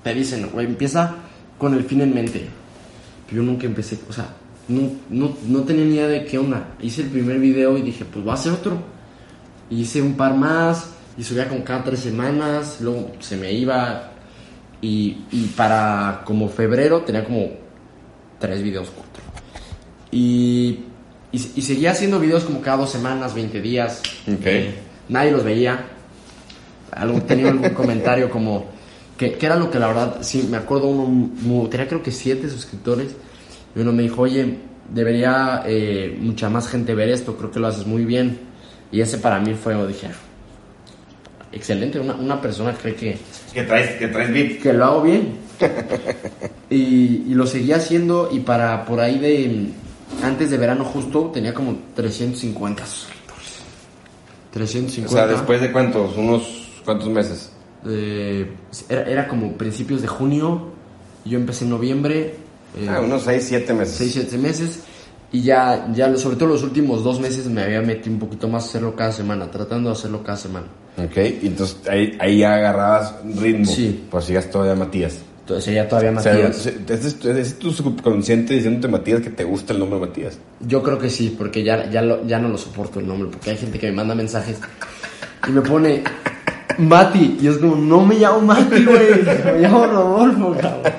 [0.02, 1.14] Te dicen, güey, empieza
[1.58, 2.46] con el fin en mente.
[3.26, 4.28] Pero yo nunca empecé, o sea,
[4.68, 6.74] no, no, no tenía ni idea de qué onda.
[6.80, 8.78] Hice el primer video y dije, pues voy a hacer otro.
[9.70, 14.10] Y hice un par más, y subía con cada tres semanas, luego se me iba.
[14.84, 17.48] Y, y para como febrero tenía como
[18.38, 19.22] tres videos, cuatro.
[20.10, 20.80] Y,
[21.32, 24.02] y, y seguía haciendo videos como cada dos semanas, 20 días.
[24.30, 24.44] Ok.
[24.44, 24.74] Eh,
[25.08, 25.86] nadie los veía.
[26.90, 28.66] Algo, tenía algún comentario como
[29.16, 32.50] que, que era lo que la verdad, sí, me acuerdo uno, tenía creo que siete
[32.50, 33.16] suscriptores.
[33.74, 34.58] Y uno me dijo, oye,
[34.92, 38.38] debería eh, mucha más gente ver esto, creo que lo haces muy bien.
[38.92, 40.14] Y ese para mí fue, dije, "Ah,
[41.54, 43.16] excelente, una, una persona cree que,
[43.52, 44.60] Que traes, que traes beat.
[44.62, 45.34] que lo hago bien.
[46.70, 46.76] y,
[47.28, 49.68] y lo seguía haciendo y para por ahí de
[50.22, 53.60] antes de verano justo tenía como 350 suscriptores.
[54.50, 55.08] O 350.
[55.12, 57.50] sea, después de cuántos, unos cuántos meses.
[57.86, 58.50] Eh,
[58.88, 60.70] era, era como principios de junio.
[61.24, 62.34] Yo empecé en noviembre.
[62.78, 63.96] eh, Ah, unos 6, 7 meses.
[63.96, 64.80] 6, 7 meses.
[65.32, 68.64] Y ya, ya, sobre todo los últimos dos meses me había metido un poquito más
[68.64, 70.66] a hacerlo cada semana, tratando de hacerlo cada semana.
[70.96, 73.66] Ok, y entonces ahí, ahí ya agarrabas ritmo.
[73.66, 74.04] Sí.
[74.10, 75.18] Pues sigas todavía Matías.
[75.40, 76.56] Entonces ya todavía O sea, Matías.
[76.56, 80.38] se- ese es, es tu subconsciente diciéndote Matías que te gusta el nombre Matías.
[80.60, 83.50] Yo creo que sí, porque ya, ya, lo- ya no lo soporto el nombre, porque
[83.50, 84.58] hay gente que me manda mensajes
[85.46, 86.02] y me pone
[86.78, 90.92] Mati, y es como, no me llamo Mati, güey, me llamo Rodolfo, cabrón.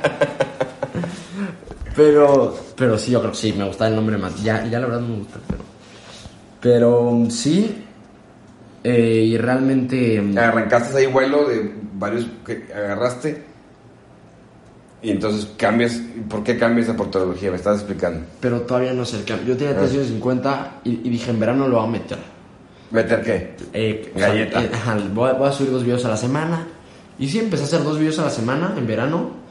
[1.95, 4.86] Pero, pero sí, yo creo que sí, me gusta el nombre Mati, ya, ya la
[4.88, 5.63] verdad no me gusta, pero,
[6.62, 7.84] pero sí,
[8.88, 13.41] eh, y realmente, Arrancaste ahí vuelo de varios que agarraste
[15.02, 16.00] y entonces cambias.
[16.30, 17.50] ¿Por qué cambias la portología?
[17.50, 18.26] Me estás explicando.
[18.39, 19.54] pero todavía no sé el cambio.
[19.54, 22.17] Yo tenía 350 y, y dije, en verano lo voy a meter.
[22.91, 23.56] ¿Meter qué?
[23.74, 24.63] Eh, Galleta.
[24.63, 24.69] eh,
[25.13, 26.67] voy, a, voy a subir dos videos a la semana.
[27.17, 29.44] Y sí, empecé a hacer dos videos a la semana en verano.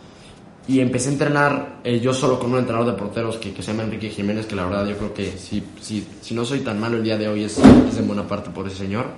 [0.66, 3.72] Y empecé a entrenar eh, yo solo con un entrenador de porteros que, que se
[3.72, 6.80] llama Enrique Jiménez, que la verdad yo creo que si, si, si no soy tan
[6.80, 9.08] malo el día de hoy es, es en buena parte por ese señor.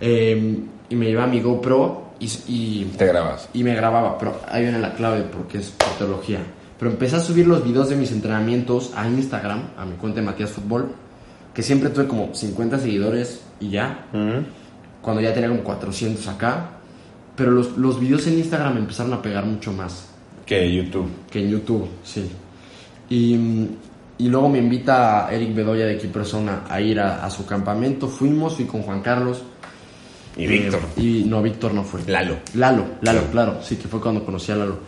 [0.00, 0.58] Eh,
[0.88, 3.48] y me llevaba mi GoPro y, y, Te grabas.
[3.54, 6.40] y me grababa, pero ahí viene la clave porque es portología.
[6.78, 10.26] Pero empecé a subir los videos de mis entrenamientos a Instagram, a mi cuenta de
[10.26, 10.92] Matías Fútbol,
[11.54, 14.06] que siempre tuve como 50 seguidores y ya,
[15.00, 16.70] cuando ya tenía como 400 acá.
[17.36, 20.09] Pero los, los videos en Instagram empezaron a pegar mucho más
[20.46, 21.08] Que YouTube.
[21.30, 22.28] que en YouTube, sí.
[23.08, 23.34] Y,
[24.18, 28.08] y luego me invita Eric Bedoya de Persona a ir a, a su campamento.
[28.08, 29.42] Fuimos, fui con Juan Carlos.
[30.36, 30.80] Y Eh, Víctor.
[30.96, 32.00] Y no, Víctor no fue.
[32.06, 32.36] Lalo.
[32.54, 33.26] Lalo, Lalo, Sí.
[33.32, 33.58] claro.
[33.62, 34.78] Sí, que fue cuando conocí a Lalo.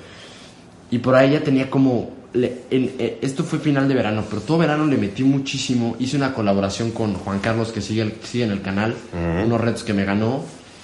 [0.90, 2.10] Y por ahí ya tenía como...
[2.34, 5.96] le- eh, esto fue final de verano, pero todo verano le metí muchísimo.
[5.98, 8.94] Hice una colaboración con Juan Carlos, que sigue, el- sigue en el canal.
[9.44, 10.42] Unos retos que me ganó.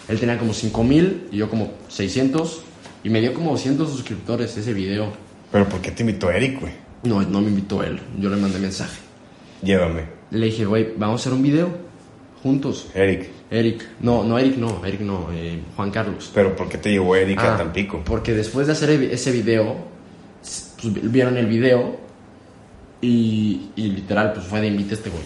[0.09, 2.63] Él tenía como 5000 y yo como 600.
[3.05, 5.13] Y me dio como 200 suscriptores ese video.
[5.53, 6.73] Pero ¿por qué te invitó Eric, güey?
[7.05, 8.01] No, no me invitó él.
[8.19, 8.99] Yo le mandé mensaje.
[9.63, 10.03] Llévame.
[10.31, 11.69] Le dije, güey, vamos a hacer un video
[12.43, 12.89] juntos.
[12.95, 13.31] Eric.
[13.51, 13.83] Eric.
[14.01, 14.85] No, no, Eric no.
[14.85, 15.29] Eric no.
[15.33, 16.31] eh, Juan Carlos.
[16.35, 18.03] Pero ¿por qué te llevó Eric a Ah, Tampico?
[18.05, 19.77] Porque después de hacer ese video,
[20.41, 20.75] pues,
[21.11, 21.97] vieron el video
[23.01, 25.23] y, y literal, pues fue de invita a este güey.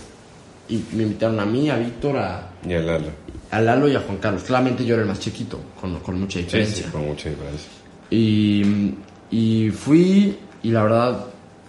[0.68, 3.08] Y me invitaron a mí, a Víctor, a, Ya, Lalo.
[3.52, 4.42] A Lalo y a Juan Carlos.
[4.42, 6.86] Claramente yo era el más chiquito, con, con mucha diferencia.
[6.86, 7.68] sí, con mucha diferencia.
[8.10, 8.94] Y,
[9.30, 11.26] y fui, y la verdad,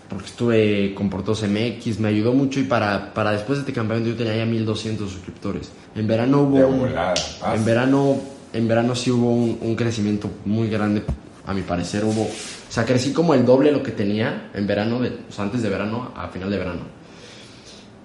[0.10, 2.60] porque estuve con Portos MX, me ayudó mucho.
[2.60, 5.72] Y para, para después de este campamento yo tenía ya 1200 suscriptores.
[5.96, 6.58] En verano hubo.
[6.67, 6.89] Un-
[7.54, 8.17] en verano,
[8.54, 11.04] en verano sí hubo un, un crecimiento muy grande,
[11.46, 12.04] a mi parecer.
[12.04, 12.32] Hubo, o
[12.72, 15.62] sea, crecí como el doble de lo que tenía en verano, de, o sea, antes
[15.62, 16.82] de verano a final de verano.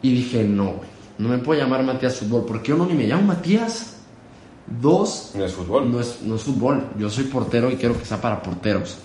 [0.03, 0.89] Y dije, no, güey,
[1.19, 3.97] no me puedo llamar Matías Fútbol, porque uno ni me llamo Matías.
[4.81, 5.91] Dos, No es fútbol.
[5.91, 6.85] no es, no es fútbol.
[6.99, 8.99] Yo soy portero y quiero que sea para porteros.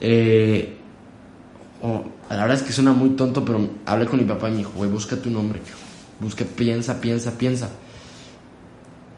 [0.00, 0.76] Eh,
[1.82, 4.58] oh, la verdad es que suena muy tonto, pero hablé con mi papá y me
[4.58, 5.60] dijo, güey, busca tu nombre.
[6.20, 7.70] Busca, piensa, piensa, piensa.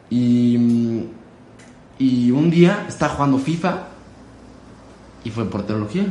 [0.09, 0.57] Y,
[1.99, 3.87] y un día estaba jugando FIFA
[5.25, 6.05] y fue porterología.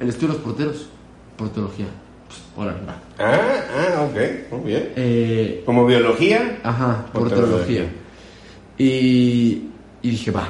[0.00, 0.86] El estudio de los porteros,
[1.38, 1.86] porterología.
[2.56, 2.96] Órale, va.
[3.18, 4.52] Ah, ah, ok.
[4.52, 4.92] Muy bien.
[4.96, 6.58] Eh, Como biología.
[6.62, 7.82] Ajá, Porterología.
[7.82, 7.84] porterología.
[8.78, 9.62] Y,
[10.02, 10.48] y dije, va,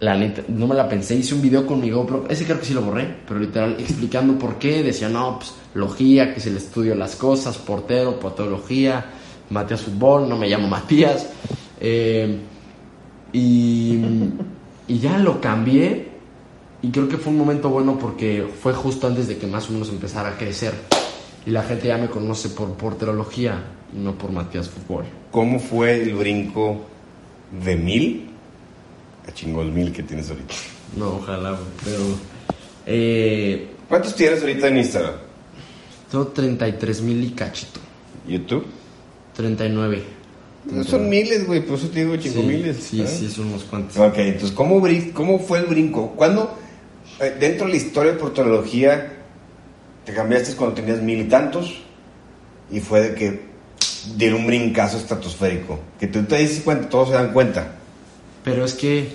[0.00, 2.64] la neta, no me la pensé, hice un video con mi GoPro, ese creo que
[2.64, 6.56] sí lo borré, pero literal explicando por qué, decía, no, pues, logía, que es el
[6.56, 9.04] estudio de las cosas, portero, porterología,
[9.50, 11.28] Matías Fútbol, no me llamo Matías.
[11.80, 12.38] Eh,
[13.32, 13.98] y,
[14.88, 16.08] y ya lo cambié
[16.82, 19.72] y creo que fue un momento bueno porque fue justo antes de que más o
[19.72, 20.72] menos empezara a crecer.
[21.46, 23.62] Y la gente ya me conoce por porterología
[23.94, 25.04] y no por Matías Fútbol.
[25.30, 26.84] ¿Cómo fue el brinco
[27.64, 28.30] de mil
[29.28, 30.54] a chingol mil que tienes ahorita?
[30.96, 32.02] No, ojalá, pero...
[32.86, 35.14] Eh, ¿Cuántos tienes ahorita en Instagram?
[36.10, 37.78] tengo 33 mil y cachito.
[38.26, 38.66] ¿YouTube?
[39.36, 40.02] 39.
[40.72, 42.76] No son miles, güey, por eso te digo chingo Sí, miles.
[42.76, 43.06] sí, ¿eh?
[43.06, 43.96] sí, son unos cuantos.
[43.96, 46.10] Ok, entonces, ¿cómo, brin- cómo fue el brinco?
[46.16, 46.54] ¿Cuándo,
[47.20, 49.19] eh, dentro de la historia de portología,
[50.10, 51.82] te cambiaste cuando tenías mil y tantos?
[52.70, 53.50] Y fue de que
[54.16, 55.78] dieron un brincazo estratosférico.
[55.98, 57.74] Que tú te dices cuenta, todos se dan cuenta.
[58.42, 59.08] Pero es que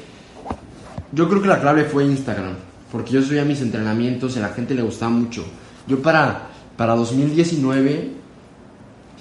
[1.12, 2.56] yo creo que la clave fue Instagram,
[2.92, 5.46] porque yo subía mis entrenamientos y a la gente le gustaba mucho.
[5.88, 8.12] Yo para, para 2019,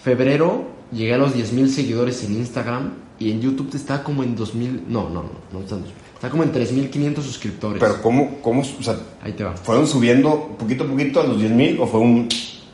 [0.03, 4.87] febrero, llegué a los 10.000 seguidores en Instagram y en YouTube está como en 2.000,
[4.89, 7.81] no, no, no, no está en 2.000, está como en 3.500 suscriptores.
[7.81, 9.57] Pero ¿cómo, cómo, o sea, Ahí te va.
[9.57, 12.29] fueron subiendo poquito a poquito a los 10 mil o fue un...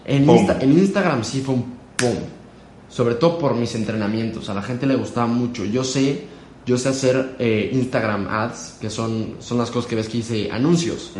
[0.05, 0.26] En.
[0.26, 1.62] Insta- en Instagram sí fue un
[1.96, 2.14] pum.
[2.88, 4.48] Sobre todo por mis entrenamientos.
[4.50, 5.64] A la gente le gustaba mucho.
[5.64, 6.24] Yo sé,
[6.66, 10.50] yo sé hacer eh, Instagram ads, que son, son las cosas que ves que hice
[10.50, 11.12] anuncios.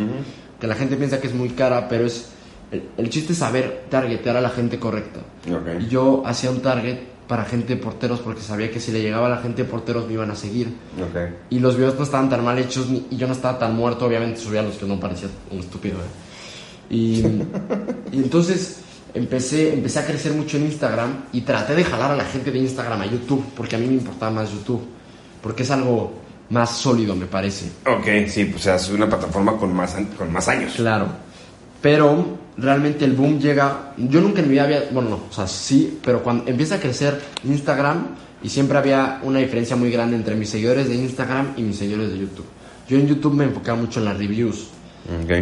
[0.59, 2.31] Que la gente piensa que es muy cara, pero es.
[2.73, 5.21] El, el chiste es saber targetear a la gente correcta.
[5.49, 5.83] Ok.
[5.83, 6.99] Y yo hacía un target
[7.31, 10.05] para gente de porteros porque sabía que si le llegaba a la gente de porteros
[10.09, 10.67] me iban a seguir.
[11.01, 11.17] Ok.
[11.51, 14.05] Y los videos no estaban tan mal hechos ni- y yo no estaba tan muerto,
[14.07, 15.95] obviamente subía los que no parecía un estúpido.
[15.99, 16.93] ¿eh?
[16.93, 17.21] Y,
[18.11, 18.81] y entonces
[19.15, 22.59] empecé, empecé a crecer mucho en Instagram y traté de jalar a la gente de
[22.59, 24.83] Instagram a YouTube, porque a mí me importaba más YouTube,
[25.41, 26.13] porque es algo
[26.49, 27.67] más sólido, me parece.
[27.87, 30.73] Ok, sí, pues es una plataforma con más, con más años.
[30.75, 31.07] Claro.
[31.81, 33.95] Pero realmente el boom llega.
[33.97, 34.89] Yo nunca en mi vida había.
[34.91, 38.09] Bueno, no, o sea, sí, pero cuando empieza a crecer Instagram
[38.43, 42.13] y siempre había una diferencia muy grande entre mis seguidores de Instagram y mis seguidores
[42.13, 42.47] de YouTube.
[42.89, 44.69] Yo en YouTube me enfocaba mucho en las reviews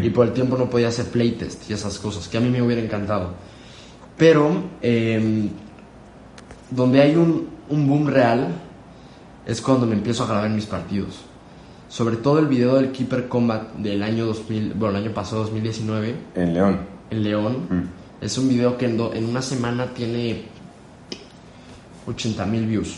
[0.03, 2.63] y por el tiempo no podía hacer playtest y esas cosas que a mí me
[2.63, 3.35] hubiera encantado.
[4.17, 4.51] Pero
[4.83, 5.49] eh,
[6.71, 8.49] donde hay un, un boom real
[9.47, 11.21] es cuando me empiezo a grabar mis partidos.
[11.89, 16.15] Sobre todo el video del Keeper Combat del año 2000, bueno, el año pasado 2019
[16.35, 16.98] En León.
[17.11, 17.67] En León.
[17.69, 18.25] Mm.
[18.25, 20.43] Es un video que en, do- en una semana tiene
[22.07, 22.97] 80 mil views.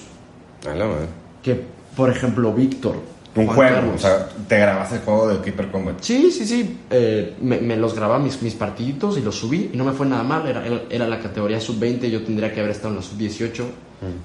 [0.71, 1.07] A la madre.
[1.43, 1.61] Que,
[1.97, 2.97] por ejemplo, Víctor
[3.35, 3.95] Un Juan juego, Carlos.
[3.97, 5.97] o sea, te grabaste el juego de Keeper Combat.
[6.01, 6.79] Sí, sí, sí.
[6.91, 10.07] eh, me, me los grababa mis, mis partiditos y los subí y no me fue
[10.07, 10.47] nada mal.
[10.47, 13.65] Era, era, era la categoría sub-20, yo tendría que haber estado en la sub-18,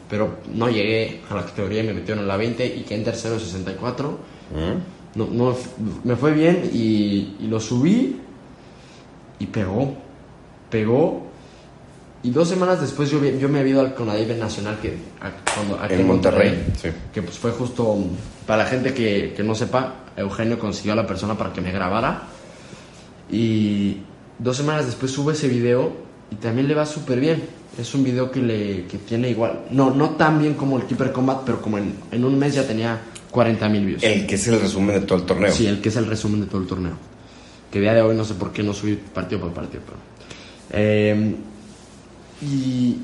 [0.09, 3.03] pero no llegué a la categoría y me metieron en la 20 y quedé en
[3.03, 4.09] tercero en 64.
[4.09, 5.17] Mm.
[5.19, 5.55] No, no,
[6.03, 8.19] me fue bien y, y lo subí
[9.39, 9.93] y pegó.
[10.69, 11.25] Pegó.
[12.23, 15.79] Y dos semanas después yo, yo me había ido al Conadeve Nacional que, a- cuando,
[15.83, 16.89] aquí En Monterrey, sí.
[17.13, 17.97] que pues fue justo
[18.47, 21.71] para la gente que, que no sepa, Eugenio consiguió a la persona para que me
[21.71, 22.23] grabara
[23.31, 23.97] y
[24.39, 25.91] dos semanas después sube ese video
[26.31, 27.43] y también le va súper bien.
[27.77, 31.11] Es un video que, le, que tiene igual, no, no tan bien como el Keeper
[31.11, 34.03] Combat, pero como en, en un mes ya tenía 40 mil views.
[34.03, 35.51] El que es el resumen de todo el torneo.
[35.51, 36.93] Sí, el que es el resumen de todo el torneo.
[37.75, 39.97] Que día de hoy no sé por qué no subí partido por partido, pero...
[40.71, 41.35] Eh,
[42.41, 42.45] y,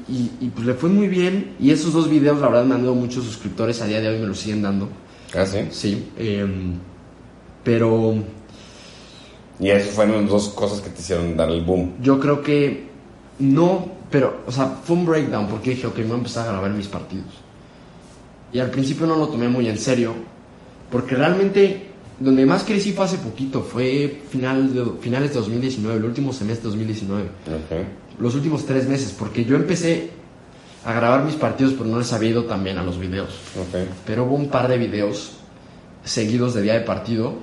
[0.07, 1.55] y- y, pues le fue muy bien.
[1.59, 3.81] Y esos dos videos, la verdad, me han dado muchos suscriptores.
[3.81, 4.87] A día de hoy me los siguen dando.
[5.35, 5.57] Ah, sí.
[5.71, 6.07] Sí.
[6.17, 6.47] eh,
[7.65, 8.15] pero
[9.59, 11.95] Y esas fueron las dos cosas que te hicieron dar el boom.
[12.01, 12.85] yo creo que
[13.39, 16.51] no, pero, o sea, fue un breakdown porque dije, ok, me voy a empezar a
[16.53, 17.27] grabar mis partidos.
[18.53, 20.13] Y al principio no lo tomé muy en serio,
[20.89, 21.90] porque realmente
[22.21, 26.65] donde más crecí fue hace poquito, fue final de, finales de 2019, el último semestre
[26.65, 27.23] de 2019.
[27.23, 28.19] Ok.
[28.19, 30.11] Los últimos tres meses, porque yo empecé
[30.85, 33.29] a grabar mis partidos, pero no les había ido tan bien a los videos.
[33.59, 33.81] Ok.
[34.05, 35.37] Pero hubo un par de videos
[36.03, 37.33] seguidos de día de partido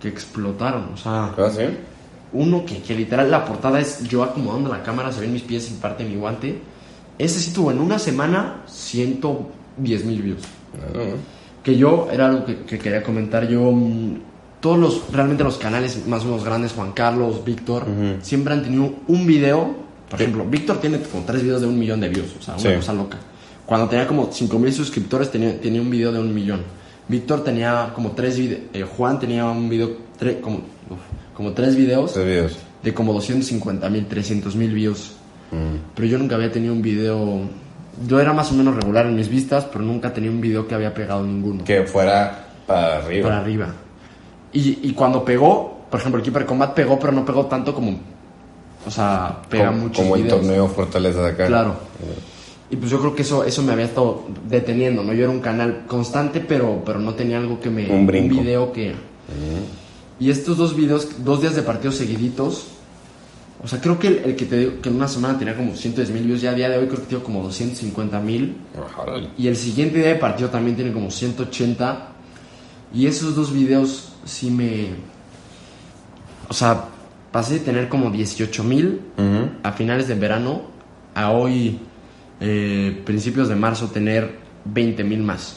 [0.00, 1.34] que explotaron, o sea...
[1.36, 1.62] Ah, sí.
[2.30, 5.70] Uno que, que literal la portada es yo acomodando la cámara, se ven mis pies
[5.70, 6.60] y parte de mi guante.
[7.16, 10.42] Ese sí tuvo en una semana 110 mil views.
[10.76, 11.14] Ah,
[11.62, 14.18] Que yo, era algo que, que quería comentar, yo, mm,
[14.60, 17.84] todos los, realmente los canales más o menos grandes, Juan Carlos, Víctor,
[18.22, 19.74] siempre han tenido un video.
[20.08, 20.24] Por Sí.
[20.24, 22.76] ejemplo, Víctor tiene como tres videos de un millón de views, o sea, una Sí.
[22.76, 23.18] cosa loca.
[23.66, 26.62] Cuando tenía como 5 mil suscriptores, tenía, tenía un video de un millón.
[27.08, 28.62] Víctor tenía como tres videos,
[28.96, 30.98] Juan tenía un video, tre- como, uf,
[31.34, 32.56] como tres videos Estos videos.
[32.82, 35.12] de como 250 mil, 300 mil views.
[35.94, 37.40] Pero yo nunca había tenido un video.
[38.06, 40.74] Yo era más o menos regular en mis vistas, pero nunca tenía un video que
[40.74, 41.64] había pegado ninguno.
[41.64, 43.28] Que fuera para arriba.
[43.28, 43.74] Para arriba.
[44.52, 47.98] Y, y cuando pegó, por ejemplo, el Keeper Combat pegó, pero no pegó tanto como.
[48.86, 51.46] O sea, pega como, muchos como el torneo Fortaleza de acá.
[51.46, 51.74] Claro.
[52.70, 55.14] Y pues yo creo que eso, eso me había estado deteniendo, ¿no?
[55.14, 57.88] Yo era un canal constante, pero, pero no tenía algo que me...
[57.88, 58.40] Un brinco.
[58.40, 58.94] video que...
[60.20, 62.66] Y estos dos videos, dos días de partidos seguiditos,
[63.62, 65.74] o sea, creo que el, el que te digo que en una semana tenía como
[65.74, 68.56] 110 mil views, ya a día de hoy creo que tiene como 250 mil.
[69.36, 72.08] Y el siguiente día de partido también tiene como 180.
[72.94, 74.90] Y esos dos videos sí me...
[76.48, 76.84] O sea,
[77.32, 79.00] pasé de tener como 18 mil
[79.62, 80.62] a finales de verano
[81.14, 81.78] a hoy,
[82.40, 85.56] eh, principios de marzo, tener 20 mil más.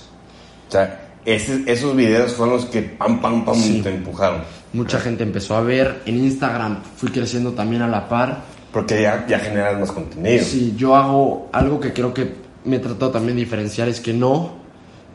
[0.68, 3.82] O sea, ese- esos videos fueron los que pam, pam, pam Sí.
[3.82, 4.42] te empujaron.
[4.74, 6.02] Mucha gente empezó a ver.
[6.06, 8.42] En Instagram fui creciendo también a la par.
[8.72, 10.44] Porque ya, ya generas más contenido.
[10.44, 14.14] Si yo hago algo que creo que me he tratado también de diferenciar es que
[14.14, 14.52] no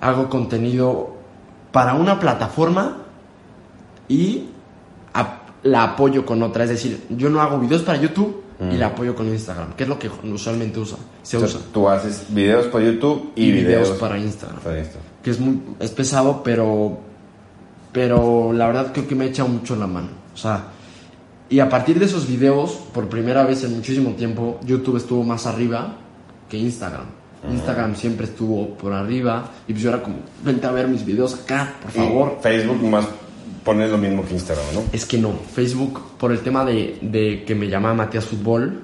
[0.00, 1.16] hago contenido
[1.72, 2.98] para una plataforma
[4.08, 4.50] y
[5.62, 6.64] la apoyo con otra.
[6.64, 8.42] Es decir, yo no hago videos para YouTube
[8.72, 11.60] y la apoyo con Instagram, que es lo que usualmente usa, se usa.
[11.74, 14.60] tú haces videos para YouTube y, videos, para Instagram.
[14.60, 14.98] para Insta.
[15.22, 17.00] que es muy es pesado, pero
[17.96, 20.08] pero la verdad creo que me echa mucho la mano.
[20.34, 20.64] O sea,
[21.48, 25.46] y a partir de esos videos, por primera vez en muchísimo tiempo, YouTube estuvo más
[25.46, 25.96] arriba
[26.46, 27.06] que Instagram.
[27.50, 31.40] Instagram siempre estuvo por arriba y pues yo era como, vente a ver mis videos
[31.40, 32.36] acá, por favor.
[32.38, 33.08] Y Facebook más
[33.64, 34.82] pone lo mismo que Instagram, ¿no?
[34.92, 38.78] Es que no, Facebook, por el tema de, de que me llamaba Matías Fútbol,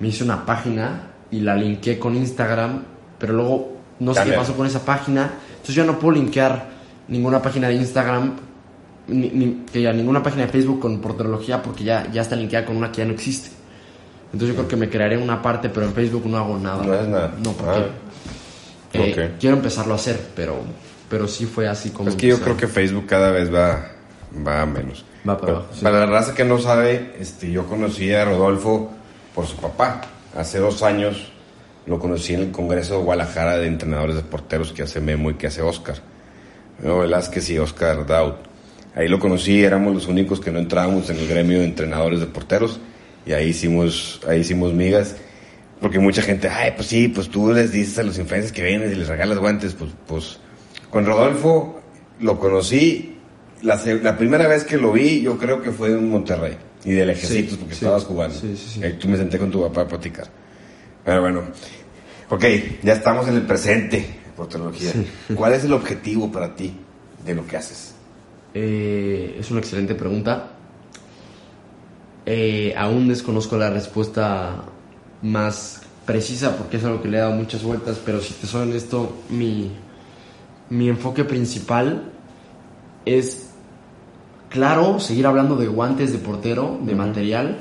[0.00, 2.82] me hice una página y la linké con Instagram,
[3.16, 5.34] pero luego no sé qué pasó con esa página.
[5.52, 6.69] Entonces yo no puedo linkear
[7.10, 8.32] ninguna página de Instagram,
[9.08, 12.64] ni, ni- que ya ninguna página de Facebook con porterología porque ya, ya está linkeada
[12.64, 13.50] con una que ya no existe.
[14.32, 16.82] Entonces yo creo que me crearé una parte, pero en Facebook no hago nada.
[16.84, 17.34] No haces nada.
[17.44, 17.86] No, porque Ah.
[18.94, 20.56] eh, quiero empezarlo a hacer, pero,
[21.08, 22.08] pero sí fue así como...
[22.08, 23.88] Es que yo creo que Facebook cada vez va,
[24.46, 25.04] va a menos.
[25.28, 25.82] Va para Pero abajo, sí.
[25.82, 28.90] Para la raza que no sabe, este, yo conocí a Rodolfo
[29.34, 30.00] por su papá.
[30.36, 31.32] Hace dos años
[31.86, 35.34] lo conocí en el Congreso de Guadalajara de entrenadores de porteros que hace Memo y
[35.34, 35.96] que hace Oscar.
[36.82, 38.34] Memo Velázquez y Oscar Daud.
[38.94, 42.26] Ahí lo conocí, éramos los únicos que no entrábamos en el gremio de entrenadores de
[42.26, 42.80] porteros
[43.26, 45.16] y ahí hicimos, ahí hicimos migas.
[45.80, 48.92] Porque mucha gente, ay, pues sí, pues tú les dices a los influencers que vienen
[48.92, 50.38] y les regalas guantes, pues, pues.
[50.90, 51.80] Con Rodolfo
[52.20, 53.16] lo conocí,
[53.62, 57.10] la, la primera vez que lo vi, yo creo que fue en Monterrey y del
[57.10, 57.84] ejército, Sí, porque sí.
[57.84, 58.34] estabas jugando.
[58.38, 58.82] Sí.
[58.82, 60.26] Ahí tú me senté con tu papá a platicar.
[61.04, 61.44] Pero bueno,
[62.28, 62.44] ok,
[62.82, 64.92] ya estamos en el presente, portología.
[65.34, 66.72] ¿Cuál es el objetivo para ti
[67.24, 67.94] de lo que haces?
[68.54, 70.50] Eh, es una excelente pregunta.
[72.26, 74.64] Eh, aún desconozco la respuesta
[75.22, 78.62] más precisa porque es algo que le he dado muchas vueltas, pero si te soy
[78.62, 79.70] honesto, mi,
[80.68, 82.12] mi enfoque principal
[83.04, 83.50] es,
[84.48, 87.58] claro, seguir hablando de guantes de portero, de material,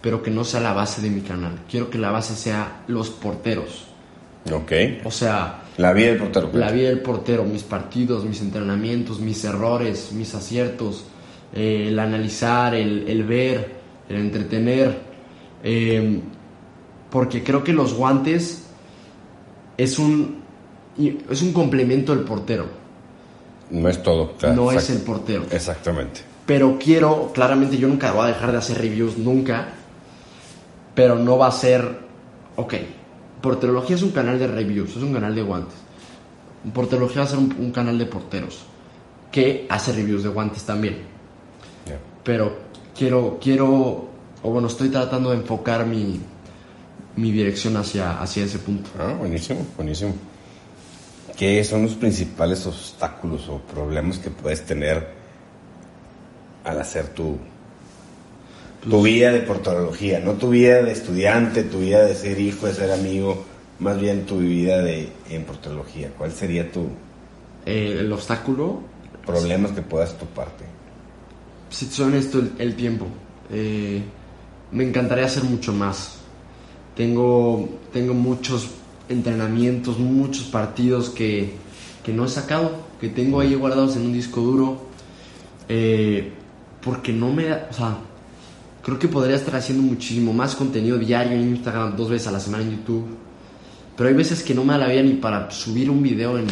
[0.00, 1.60] pero que no sea la base de mi canal.
[1.70, 3.86] Quiero que la base sea los porteros.
[4.50, 4.72] Ok.
[5.04, 6.50] O sea, La vida del portero.
[6.52, 11.04] la vida del portero, mis partidos, mis entrenamientos, mis errores, mis aciertos,
[11.54, 13.72] eh, el analizar, el, el ver,
[14.08, 14.98] el entretener.
[15.62, 16.20] eh,
[17.10, 18.64] porque creo que los guantes
[19.76, 20.42] es un,
[21.30, 22.66] es un complemento del portero,
[23.70, 24.32] No es todo.
[24.38, 25.44] claro, no es el portero.
[25.50, 26.20] Exactamente.
[26.46, 29.68] Pero quiero, claramente yo nunca voy a dejar de hacer reviews, nunca.
[30.94, 31.98] Pero no va a ser,
[32.56, 32.74] ok,
[33.42, 35.74] Porterología es un canal de reviews, es un canal de guantes.
[36.72, 38.60] Porterología va a ser un, un canal de porteros
[39.32, 40.98] que hace reviews de guantes también.
[41.86, 41.98] Ya.
[42.22, 42.56] Pero
[42.96, 43.68] quiero, quiero,
[44.42, 46.20] o bueno, estoy tratando de enfocar mi,
[47.16, 48.90] mi dirección hacia, hacia ese punto.
[48.98, 50.14] Ah, buenísimo, buenísimo.
[51.36, 55.08] ¿Qué son los principales obstáculos o problemas que puedes tener
[56.62, 57.38] al hacer tu,
[58.88, 60.20] tu vida de portología?
[60.20, 63.44] No tu vida de estudiante, tu vida de ser hijo, de ser amigo,
[63.78, 66.10] más bien tu vida de, en portología.
[66.16, 66.88] ¿Cuál sería tu
[67.66, 68.80] Eh, el obstáculo,
[69.24, 70.64] problemas que puedas toparte?
[71.70, 73.06] si honesto, el, el tiempo.
[73.50, 74.02] Eh,
[74.72, 76.16] me encantaría hacer mucho más.
[76.94, 78.68] Tengo, tengo muchos
[79.08, 81.52] entrenamientos, muchos partidos que,
[82.04, 84.82] que no he sacado, que tengo ahí guardados en un disco duro.
[85.68, 86.32] Eh,
[86.82, 87.96] porque no me da, o sea,
[88.82, 92.40] creo que podría estar haciendo muchísimo más contenido diario en Instagram, dos veces a la
[92.40, 93.06] semana en YouTube.
[93.96, 96.46] Pero hay veces que no me da la vida ni para subir un video en,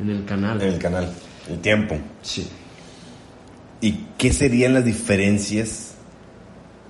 [0.00, 0.60] en el canal.
[0.62, 1.12] En el canal,
[1.48, 1.98] el tiempo.
[2.22, 2.48] Sí.
[3.80, 5.94] ¿Y qué serían las diferencias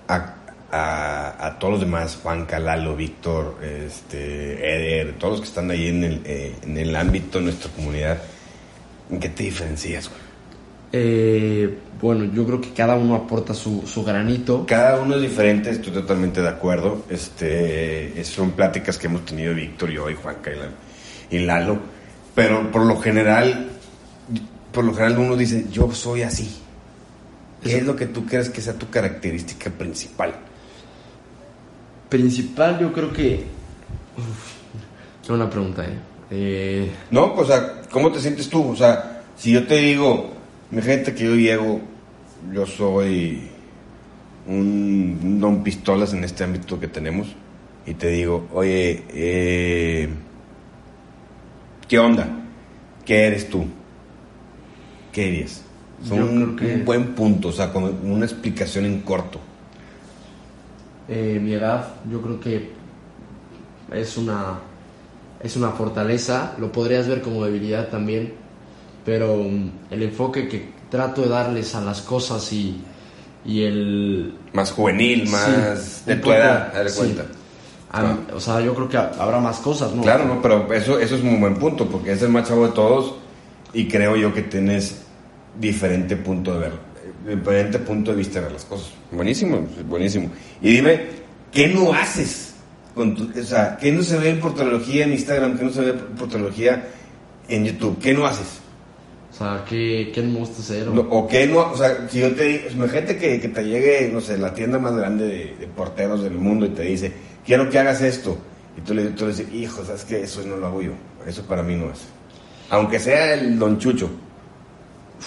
[0.08, 0.34] a,
[0.70, 2.18] a- a todos los demás?
[2.22, 6.94] Juan Calalo, Víctor, este, Eder, todos los que están ahí en el, eh, en el
[6.96, 8.18] ámbito de nuestra comunidad.
[9.10, 10.20] ¿En qué te diferencias, güey?
[10.92, 14.64] Eh, bueno, yo creo que cada uno aporta su, su granito.
[14.66, 17.04] Cada uno es diferente, estoy totalmente de acuerdo.
[17.10, 20.72] Este, son pláticas que hemos tenido Víctor, yo y Juan Calalo
[21.30, 21.78] y Lalo.
[22.34, 23.68] Pero por lo general,
[24.72, 26.56] por lo general uno dice, yo soy así.
[27.62, 30.32] ¿Qué Eso- es lo que tú crees que sea tu característica principal?
[32.08, 33.44] Principal, yo creo que.
[34.16, 35.98] Uf, buena pregunta, ¿eh?
[36.32, 38.70] Eh, No, o sea, ¿cómo te sientes tú?
[38.70, 40.30] O sea, si yo te digo,
[40.70, 41.80] mi gente que yo llego,
[42.52, 43.48] yo soy
[44.46, 47.28] un, don pistolas en este ámbito que tenemos,
[47.86, 50.08] y te digo, oye, eh,
[51.88, 52.28] ¿qué onda?
[53.04, 53.66] ¿Qué eres tú?
[55.12, 55.62] ¿Qué eres?
[56.02, 59.40] Son que- un buen punto, o sea, con una explicación en corto.
[61.08, 62.70] eh, mi edad, yo creo que
[63.92, 64.60] es una.
[65.40, 66.54] Es una fortaleza.
[66.58, 68.34] Lo podrías ver como debilidad también.
[69.10, 72.80] Pero mm, el enfoque que trato de darles a las cosas y.
[73.44, 74.34] Y el.
[74.52, 76.98] Más juvenil, más Sí, de tu edad, dale sí.
[76.98, 77.24] cuenta.
[77.90, 80.02] a- O sea, yo creo que habrá más cosas, ¿no?
[80.02, 82.72] Claro, no, pero eso, eso es un buen punto, porque es el más chavo de
[82.72, 83.14] todos
[83.72, 85.02] y creo yo que tienes
[85.58, 86.72] diferente punto de ver,
[87.28, 88.90] diferente punto de vista de ver las cosas.
[89.10, 90.30] Buenísimo, buenísimo.
[90.62, 91.00] Y dime,
[91.50, 92.54] ¿qué no haces?
[92.94, 95.58] Con tu- o sea, ¿qué no se ve en portología en Instagram?
[95.58, 96.86] ¿Qué no se ve en portología
[97.48, 97.98] en YouTube?
[97.98, 98.59] ¿Qué no haces?
[99.40, 100.20] O sea, ¿qué, qué?
[101.00, 101.70] O- ¿O qué no?
[101.72, 104.78] O sea, si yo te digo, imagínate que, que te llegue, no sé, la tienda
[104.78, 107.10] más grande de, de porteros del mundo y te dice,
[107.44, 108.36] quiero que hagas esto.
[108.76, 110.22] Y tú le, tú le dices, hijo, ¿sabes qué?
[110.22, 110.92] Eso no lo hago yo.
[111.26, 112.00] Eso para mí no es.
[112.68, 114.10] Aunque sea el don Chucho.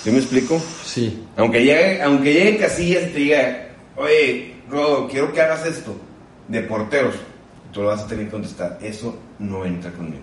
[0.04, 0.62] ¿Sí me explico?
[0.86, 1.24] Sí.
[1.36, 5.96] Aunque llegue, aunque llegue Casillas y te diga, oye, Rodo, quiero que hagas esto
[6.48, 7.16] de porteros.
[7.72, 8.78] Tú lo vas a tener que contestar.
[8.82, 10.22] Eso no entra conmigo.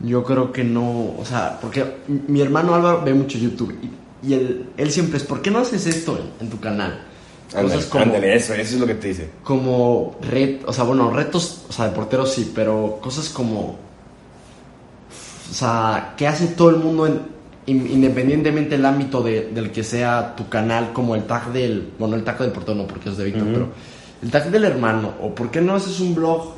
[0.00, 1.84] Yo creo que no, o sea, porque
[2.28, 5.58] mi hermano Álvaro ve mucho YouTube y, y él, él siempre es, ¿por qué no
[5.58, 7.00] haces esto en, en tu canal?
[7.54, 9.30] Ándale, como, ándale, eso, eso es lo que te dice.
[9.42, 13.76] como red, o sea, bueno, retos, o sea, de porteros sí, pero cosas como,
[15.50, 17.20] o sea, que hace todo el mundo en,
[17.66, 22.16] in- independientemente del ámbito de- del que sea tu canal, como el tag del, bueno,
[22.16, 23.68] el tag del portero no, porque es de Víctor, pero
[24.22, 26.52] el tag del hermano, o por qué no haces un blog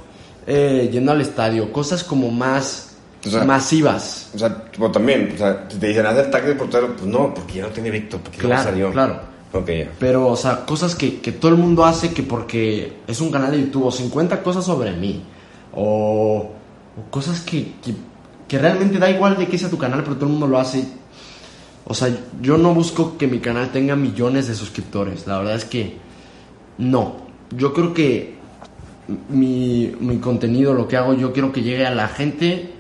[0.47, 2.90] eh, yendo al estadio, cosas como más
[3.27, 4.31] O sea, masivas.
[4.35, 7.35] O sea, tipo, también, o sea, si te dicen hacer tag de portero, pues no,
[7.35, 8.93] porque ya no tiene Víctor, porque Claro, no salió.
[8.93, 9.21] claro.
[9.53, 9.91] Ok, ya.
[9.99, 13.51] Pero, o sea, cosas que, que todo el mundo hace que porque es un canal
[13.51, 15.23] de YouTube, o 50 cosas sobre mí,
[15.75, 16.51] o,
[16.97, 17.95] o cosas que, que,
[18.49, 20.85] que realmente da igual de que sea tu canal, pero todo el mundo lo hace.
[21.85, 22.09] O sea,
[22.41, 25.27] yo no busco que mi canal tenga millones de suscriptores.
[25.27, 25.97] La verdad es que
[26.79, 27.17] no.
[27.57, 28.37] Yo creo que
[29.29, 32.73] mi, mi contenido, lo que hago, yo quiero que llegue a la gente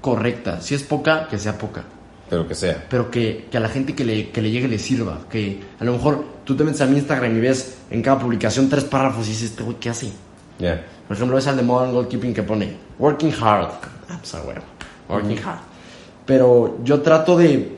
[0.00, 0.60] correcta.
[0.60, 1.84] Si es poca, que sea poca.
[2.28, 2.86] Pero que sea.
[2.88, 5.18] Pero que, que a la gente que le, que le llegue le sirva.
[5.30, 8.68] Que a lo mejor tú te metes a mi Instagram y ves en cada publicación
[8.68, 10.10] tres párrafos y dices, este güey, ¿qué hace?
[10.58, 10.84] Ya.
[11.08, 13.70] Por ejemplo, es el de Modern Goalkeeping que pone Working hard.
[14.08, 14.60] Ah, pues a huevo.
[15.08, 15.58] Working hard.
[16.26, 17.76] Pero yo trato de,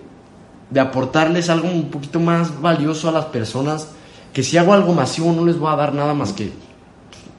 [0.68, 3.88] de aportarles algo un poquito más valioso a las personas.
[4.34, 6.50] Que si hago algo masivo no les voy a dar nada más que.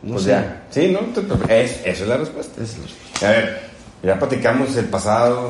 [0.01, 0.29] No Pues sé.
[0.31, 0.63] ya.
[0.71, 0.99] Sí, ¿no?
[1.47, 2.61] Es, esa es la respuesta.
[2.63, 3.61] Es lo- A ver,
[4.03, 5.49] ya platicamos el pasado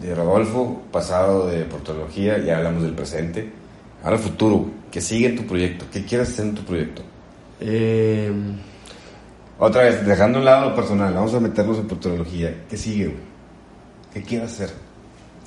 [0.00, 3.48] de Rodolfo, pasado de portología, ya hablamos del presente.
[4.02, 5.86] Ahora el futuro, ¿qué sigue en tu proyecto?
[5.90, 7.02] ¿Qué quieres hacer en tu proyecto?
[7.60, 8.30] Eh,
[9.58, 12.64] Otra vez, dejando a un lado lo personal, vamos a meternos en portología.
[12.68, 13.06] ¿Qué sigue?
[13.06, 13.18] güey?
[14.12, 14.70] ¿Qué quieres hacer?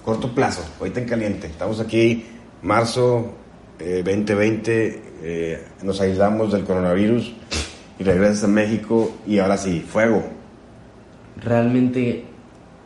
[0.04, 1.48] Corto plazo, ahorita en caliente.
[1.48, 2.26] Estamos aquí,
[2.62, 3.34] marzo
[3.80, 7.34] eh, 2020, eh, nos aislamos del coronavirus
[8.00, 10.37] y regresas a México y ahora sí, fuego.
[11.44, 12.26] Realmente,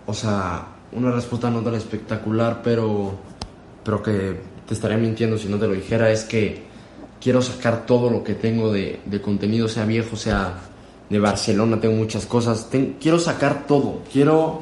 [0.06, 3.14] o sea, una respuesta no tan espectacular, pero,
[3.84, 4.38] pero que
[4.68, 6.64] te estaría mintiendo si no te lo dijera, es que
[7.20, 10.56] quiero sacar todo lo que tengo de, de contenido, sea viejo, sea
[11.10, 14.62] de Barcelona, tengo muchas cosas, quiero sacar todo, quiero,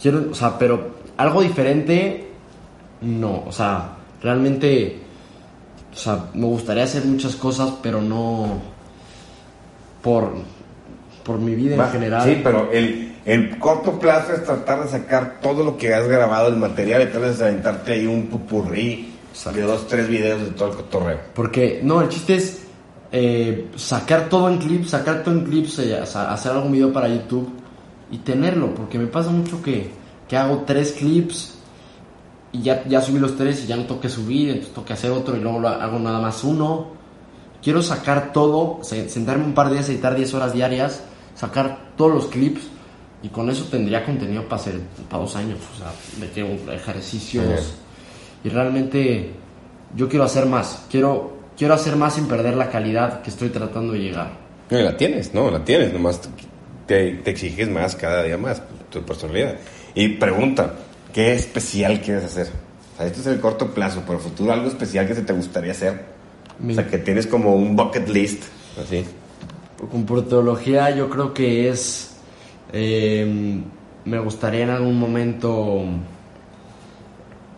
[0.00, 2.30] quiero, o sea, pero algo diferente,
[3.02, 4.98] no, o sea, realmente,
[5.92, 8.58] o sea, me gustaría hacer muchas cosas, pero no
[10.02, 10.32] por,
[11.26, 12.22] por mi vida en Va, general.
[12.22, 16.48] Sí, pero el, el corto plazo es tratar de sacar todo lo que has grabado,
[16.48, 19.12] el material, y tal vez aventarte ahí un pupurrí
[19.52, 21.18] de dos, tres videos de todo el cotorreo.
[21.34, 22.62] Porque, no, el chiste es
[23.12, 27.48] eh, sacar todo en clips, sacar todo en clips, eh, hacer algún video para YouTube
[28.10, 28.74] y tenerlo.
[28.74, 29.90] Porque me pasa mucho que,
[30.28, 31.58] que hago tres clips
[32.52, 35.36] y ya, ya subí los tres y ya no toque subir, entonces toque hacer otro
[35.36, 36.94] y luego lo hago nada más uno.
[37.62, 41.02] Quiero sacar todo, se- sentarme un par de días, editar 10 horas diarias,
[41.36, 42.62] sacar todos los clips
[43.22, 45.58] y con eso tendría contenido para hacer para dos años.
[45.74, 47.74] O sea, de que ejercicios.
[48.44, 49.30] Y realmente
[49.96, 50.84] yo quiero hacer más.
[50.90, 54.30] Quiero, quiero hacer más sin perder la calidad que estoy tratando de llegar.
[54.70, 56.20] No, y la tienes, no, la tienes, nomás
[56.86, 59.56] te, te exiges más cada día más, tu personalidad.
[59.94, 60.74] Y pregunta,
[61.12, 62.48] ¿qué especial quieres hacer?
[62.94, 65.72] O sea, esto es el corto plazo, pero futuro algo especial que se te gustaría
[65.72, 66.04] hacer.
[66.58, 68.42] Mi- O sea, que tienes como un bucket list,
[68.82, 69.04] así.
[69.90, 72.16] Con portología yo creo que es...
[72.72, 73.60] eh,
[74.04, 75.82] me gustaría en algún momento,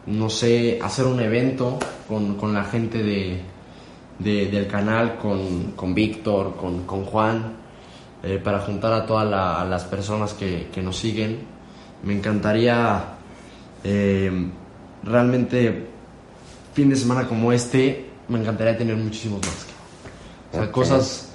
[0.06, 3.40] no sé, hacer un evento con, con la gente de,
[4.18, 7.52] de- del canal, con, con Víctor, con, con Juan,
[8.22, 11.38] eh, para juntar a todas la- las personas que, que nos siguen.
[12.02, 13.04] Me encantaría
[13.84, 14.32] eh,
[15.04, 15.86] realmente
[16.72, 19.66] fin de semana como este, me encantaría tener muchísimos más.
[20.50, 21.27] O sea, cosas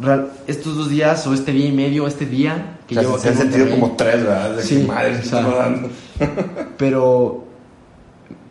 [0.00, 3.18] real- estos dos días o este día y medio, este día que O sea, llevo
[3.18, 4.56] se han aquí en sentido como tres, ¿verdad?
[4.56, 5.88] De Sí, que madre, o ¿qué sea, dando?
[6.78, 7.44] Pero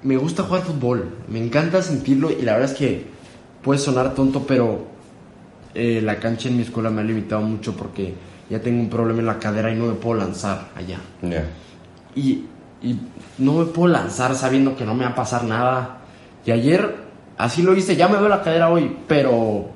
[0.03, 3.05] me gusta jugar fútbol, me encanta sentirlo y la verdad es que
[3.61, 4.85] puede sonar tonto, pero
[5.75, 8.15] eh, la cancha en mi escuela me ha limitado mucho porque
[8.49, 10.97] ya tengo un problema en la cadera y no me puedo lanzar allá.
[11.21, 11.45] Ya.
[12.15, 12.45] Y,
[12.81, 12.99] y
[13.37, 15.99] no me puedo lanzar sabiendo que no me va a pasar nada.
[16.45, 16.95] Y ayer
[17.37, 19.69] así lo hice, ya me veo la cadera hoy, pero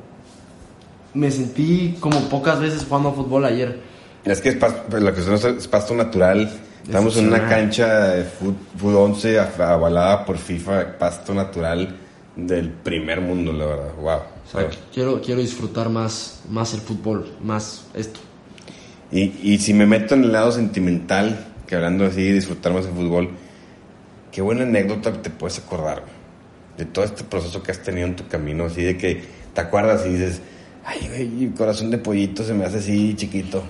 [1.16, 3.80] me sentí como pocas veces jugando fútbol ayer.
[4.24, 6.52] Es que es, pas- pues, la cuestión es, pasto natural.
[6.84, 11.96] Estamos en una cancha de fut 11 af- avalada por FIFA, pasto natural
[12.36, 13.94] del primer mundo, la verdad.
[14.00, 14.18] Wow.
[14.18, 18.20] O sea, quiero, quiero disfrutar más, más el fútbol, más esto.
[19.12, 22.92] Y, y si me meto en el lado sentimental, que hablando así, disfrutar más el
[22.92, 23.30] fútbol,
[24.32, 26.04] qué buena anécdota te puedes acordar
[26.78, 30.06] de todo este proceso que has tenido en tu camino, así de que te acuerdas
[30.06, 30.42] y dices,
[30.86, 33.64] ay, güey, corazón de pollito se me hace así chiquito.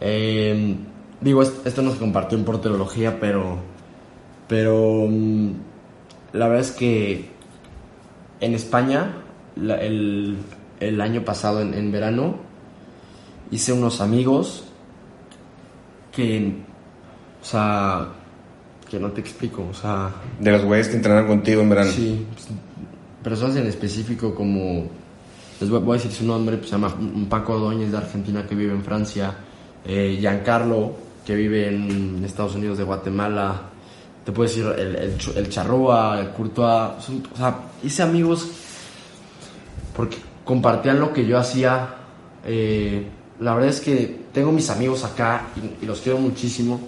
[0.00, 0.76] Eh,
[1.20, 3.58] digo, es- esto no se compartió en porterología, pero,
[4.48, 5.50] pero mm,
[6.32, 7.26] la verdad es que
[8.40, 9.14] en España,
[9.56, 10.36] la- el,
[10.80, 12.36] el año pasado, en, en verano,
[13.50, 14.64] hice unos amigos
[16.12, 16.54] que,
[17.42, 18.08] o sea,
[18.90, 20.10] que no te explico, o sea,
[20.40, 21.90] De los güeyes que entrenaron contigo en verano.
[21.90, 22.48] Sí, pues,
[23.22, 24.86] personas en específico como,
[25.70, 26.94] les voy, a decir su nombre, pues se llama
[27.28, 29.34] Paco Ordóñez de Argentina que vive en Francia,
[29.84, 30.92] eh, Giancarlo
[31.24, 33.62] que vive en Estados Unidos de Guatemala,
[34.24, 38.48] te puedo decir el, el, el Charrúa, el o sea, hice amigos
[39.96, 41.94] porque compartían lo que yo hacía.
[42.44, 43.06] eh,
[43.40, 45.48] la verdad es que tengo mis amigos acá
[45.80, 46.80] y, los quiero muchísimo.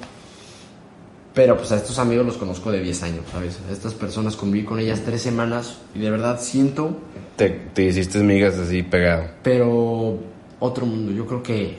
[1.34, 3.58] Pero pues a estos amigos los conozco de 10 años, ¿sabes?
[3.70, 6.96] Estas personas conviví con ellas tres semanas y de verdad siento,
[7.36, 9.28] Te, te hiciste migas así pegado.
[9.42, 10.18] pero
[10.58, 11.12] otro mundo.
[11.12, 11.76] Yo creo que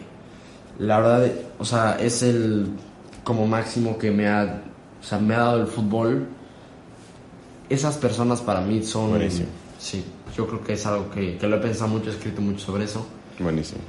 [0.79, 2.67] la verdad, o sea, es el
[3.23, 4.61] como máximo que me ha,
[5.01, 6.27] o sea, me ha dado el fútbol.
[7.69, 9.09] Esas personas para mí son...
[9.09, 9.47] Buenísimo.
[9.79, 10.05] Sí,
[10.35, 12.85] yo creo que es algo que, que lo he pensado mucho, he escrito mucho sobre
[12.85, 13.05] eso.
[13.39, 13.81] Buenísimo.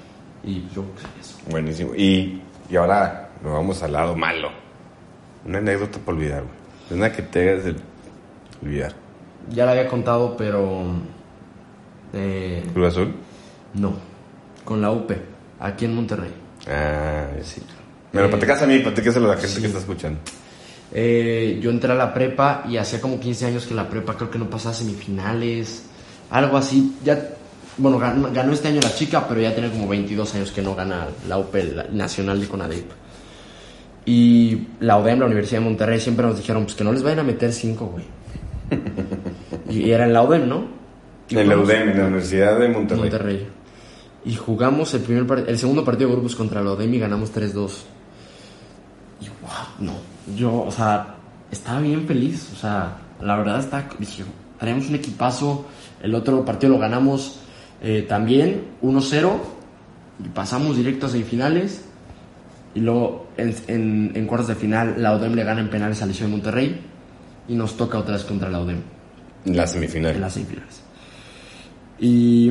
[0.42, 1.38] Y yo creo que es eso.
[1.50, 1.94] Buenísimo.
[1.94, 4.50] Y, y ahora nos vamos al lado malo.
[5.46, 6.98] Una anécdota para olvidar, güey.
[6.98, 7.76] Una que te hagas de
[8.62, 8.94] olvidar.
[9.50, 10.82] Ya la había contado, pero...
[12.12, 13.14] eh, ¿Cruz Azul?
[13.74, 13.94] no,
[14.64, 15.10] con la UP,
[15.60, 16.30] aquí en Monterrey.
[16.68, 17.62] Ah, sí.
[18.12, 19.60] Bueno, Eh, platicas a mí, platicáselo a la gente sí.
[19.60, 20.18] que está escuchando.
[20.92, 24.30] Eh, yo entré a la prepa y hacía como 15 años que la prepa creo
[24.30, 25.84] que no pasaba semifinales,
[26.30, 26.96] algo así.
[27.04, 27.28] Ya,
[27.76, 30.74] bueno, ganó, ganó este año la chica, pero ya tiene como 22 años que no
[30.74, 32.90] gana la UP la nacional de Conadep.
[34.06, 37.18] Y la UDEM, la Universidad de Monterrey, siempre nos dijeron pues que no les vayan
[37.18, 38.04] a meter 5, güey.
[39.68, 40.77] y era en la UDEM, ¿no?
[41.30, 43.02] En la UDEM, en la Universidad de Monterrey.
[43.02, 43.48] Monterrey.
[44.24, 47.70] Y jugamos el primer el segundo partido de grupos contra la ODEM y ganamos 3-2.
[49.20, 49.50] Y wow,
[49.80, 49.92] no.
[50.36, 51.14] Yo, o sea,
[51.50, 52.50] estaba bien feliz.
[52.52, 53.88] O sea, la verdad está.
[53.98, 54.24] Dije,
[54.58, 55.66] traemos un equipazo.
[56.02, 57.40] El otro partido lo ganamos
[57.82, 59.32] eh, también 1-0.
[60.24, 61.84] Y pasamos directo a semifinales.
[62.74, 66.06] Y luego en, en- en cuartos de final la ODEM le gana en penales a
[66.06, 66.80] Liceo de Monterrey.
[67.48, 68.80] Y nos toca otra vez contra la ODEM
[69.46, 70.14] En la semifinal.
[70.16, 70.82] en las semifinales.
[72.00, 72.48] Y,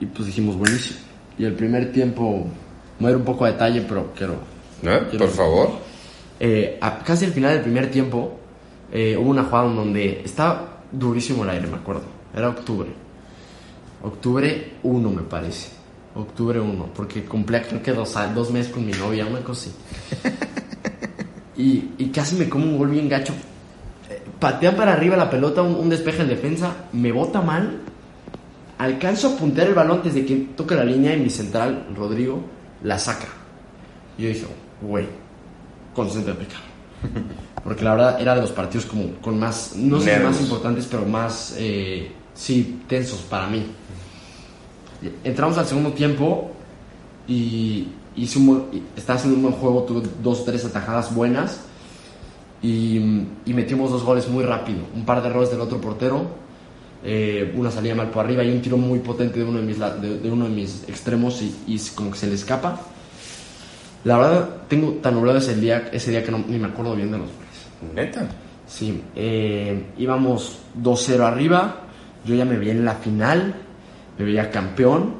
[0.00, 0.98] y pues dijimos, buenísimo.
[1.38, 2.46] Y el primer tiempo,
[3.00, 4.34] ir un poco a detalle, pero quiero...
[4.82, 5.08] ¿No?
[5.10, 5.70] quiero- Por favor.
[6.40, 8.38] Eh, a- casi al final del primer tiempo,
[8.92, 12.02] eh, hubo una jugada en donde estaba durísimo el aire, me acuerdo.
[12.34, 12.88] Era octubre.
[14.02, 15.70] Octubre 1, me parece.
[16.14, 20.30] Octubre 1, porque cumplía creo que dos, dos meses con mi novia, una cosa así.
[21.58, 23.32] Y, y casi me como un gol bien gacho.
[24.10, 27.80] Eh, Patea para arriba la pelota, un, un despeje en defensa, me bota mal.
[28.78, 32.42] Alcanzo a puntear el balón antes de que toque la línea y mi central, Rodrigo,
[32.82, 33.28] la saca.
[34.18, 34.46] Y yo dije,
[34.82, 35.06] güey,
[35.94, 37.36] concéntrate, cabrón.
[37.64, 41.04] Porque la verdad era de los partidos como con más, no sé más importantes, pero
[41.04, 43.66] más, eh, sí, tensos para mí.
[45.24, 46.52] Entramos al segundo tiempo
[47.26, 51.60] y hice un estaba haciendo un buen juego, tuve dos o tres atajadas buenas
[52.62, 52.98] y,
[53.44, 54.78] y metimos dos goles muy rápido.
[54.94, 56.26] Un par de errores del otro portero,
[57.06, 59.78] eh, una salida mal por arriba y un tiro muy potente de uno de mis,
[59.78, 62.80] de, de uno de mis extremos y, y como que se le escapa.
[64.04, 67.10] La verdad, tengo tan nublado ese día, ese día que no, ni me acuerdo bien
[67.10, 67.94] de los goles.
[67.94, 68.28] Neta.
[68.66, 71.82] Sí, eh, íbamos 2-0 arriba,
[72.24, 73.54] yo ya me veía en la final,
[74.18, 75.14] me veía campeón.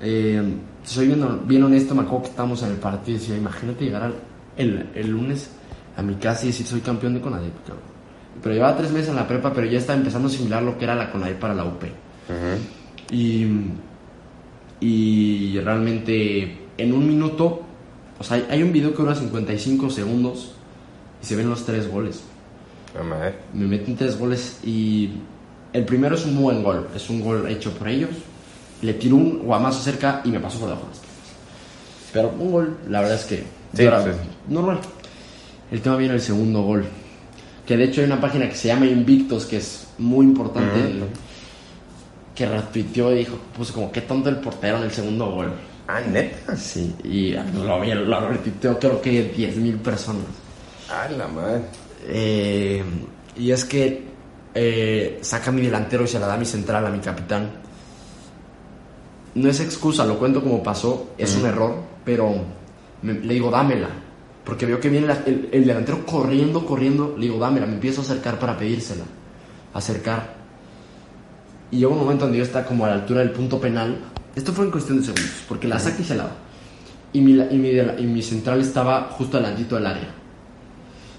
[0.00, 0.40] Eh,
[0.84, 4.02] soy bien, bien honesto, me acuerdo que estábamos en el partido y decía, imagínate llegar
[4.04, 4.14] al-
[4.56, 5.50] el, el lunes
[5.96, 7.91] a mi casa y decir soy campeón de Conadep, cabrón.
[8.42, 10.84] Pero llevaba tres meses en la prepa, pero ya estaba empezando a asimilar lo que
[10.84, 11.84] era la Conadep para la UP.
[13.10, 13.46] Y,
[14.80, 17.62] y realmente en un minuto,
[18.18, 20.52] o sea, hay, un video que dura 55 segundos
[21.22, 22.22] y se ven los tres goles.
[23.54, 25.10] Me meten tres goles y
[25.72, 28.10] el primero es un buen gol, es un gol hecho por ellos.
[28.82, 31.00] Le tiro un guamazo cerca y me pasó por debajo de las.
[32.12, 33.88] Pero un gol, la verdad es que sí.
[34.48, 34.80] normal.
[35.70, 36.84] El tema viene el segundo gol.
[37.66, 41.06] Que de hecho hay una página que se llama Invictos, que es muy importante, Ujú.
[42.34, 45.52] que retuiteó y dijo, puso como, qué tonto el portero en el segundo gol.
[45.86, 46.56] Ah, neta.
[46.56, 50.24] Sí, y lo, vi- lo retuiteó creo que 10.000 personas.
[50.90, 51.62] Ah, la madre.
[52.08, 52.82] Eh,
[53.36, 54.02] y es que
[54.54, 57.50] eh, saca a mi delantero y se la da a mi central, a mi capitán.
[59.34, 62.34] No es excusa, lo cuento como pasó, es un error, pero
[63.02, 63.88] me- le digo, dámela.
[64.44, 68.00] Porque veo que viene la- el, el delantero corriendo, corriendo, le digo, dámela, me empiezo
[68.00, 69.04] a acercar para pedírsela.
[69.74, 70.34] Acercar.
[71.70, 73.98] Y llega un momento donde yo está como a la altura del punto penal.
[74.34, 76.32] Esto fue en cuestión de segundos, porque la saca y se la da.
[77.12, 80.08] Y mi, y mi, y mi central estaba justo adelantito del área.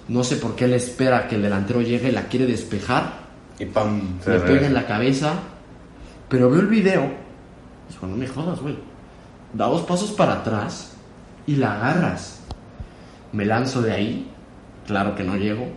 [0.08, 3.14] No sé por qué él espera que el delantero llegue, la quiere despejar,
[3.58, 4.20] Y pam.
[4.24, 5.34] se le pega en la cabeza,
[6.28, 7.10] pero veo el video.
[7.90, 8.76] Dijo, no me jodas, güey.
[9.54, 10.94] Da dos pasos para atrás
[11.48, 12.42] y la agarras.
[13.34, 14.32] Me lanzo de ahí,
[14.88, 15.68] claro que no llego.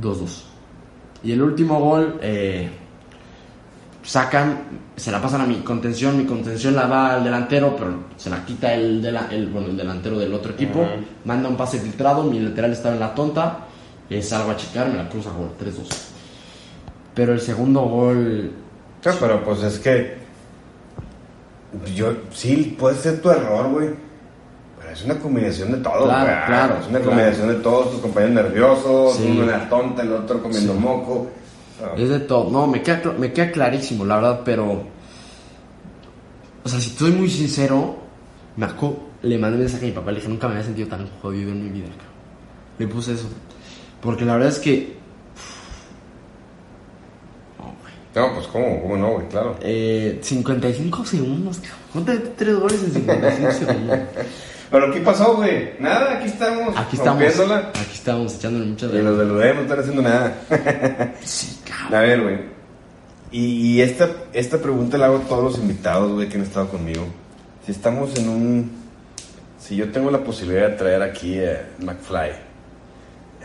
[0.00, 0.42] 2-2.
[1.22, 2.68] Y el último gol, eh,
[4.02, 4.60] sacan,
[4.96, 8.44] se la pasan a mi contención, mi contención la da al delantero, pero se la
[8.44, 10.80] quita el, dela- el, bueno, el delantero del otro equipo,
[11.24, 13.58] manda un pase filtrado, mi lateral estaba en la tonta,
[14.08, 15.88] eh, salgo a checar, me la cruza gol, 3-2.
[17.14, 18.52] Pero el segundo gol,
[19.04, 20.18] No, pero pues es que.
[21.94, 22.12] Yo.
[22.32, 23.90] Sí, puede ser tu error, güey.
[24.96, 26.46] Es una combinación de todo, Claro, güey.
[26.46, 27.04] claro, Es una claro.
[27.06, 29.28] combinación de todos tus compañeros nerviosos, Sí.
[29.30, 30.78] uno en la tonta, el otro comiendo Sí.
[30.78, 31.26] moco.
[31.98, 32.50] Es de todo.
[32.50, 34.84] No, me queda, me queda clarísimo, la verdad, pero.
[36.64, 37.96] O sea, si estoy muy sincero,
[38.56, 40.88] me acu- le mandé un mensaje a mi papá, le dije, nunca me había sentido
[40.88, 42.06] tan jodido en mi vida, cabrón.
[42.78, 43.28] Le puse eso.
[44.00, 44.96] Porque la verdad es que.
[48.14, 49.56] No, pues cómo, cómo no, güey, claro.
[49.60, 51.76] Eh, 55 segundos, cabrón.
[51.92, 53.98] ¿Cuánto tres goles en 55 segundos?
[54.70, 55.70] Pero ¿qué pasó, güey?
[55.78, 56.76] Nada, aquí estamos.
[56.76, 57.22] Aquí estamos.
[57.22, 57.58] rompiéndola.
[57.70, 60.36] Aquí estamos echándole muchas Y los de los no están haciendo nada.
[61.22, 61.94] Sí, cabrón.
[61.94, 62.38] A ver, güey.
[63.30, 63.44] Y,
[63.76, 67.06] y esta, esta pregunta la hago a todos los invitados, güey, que han estado conmigo.
[67.64, 68.70] Si estamos en un...
[69.58, 72.30] Si yo tengo la posibilidad de traer aquí a McFly,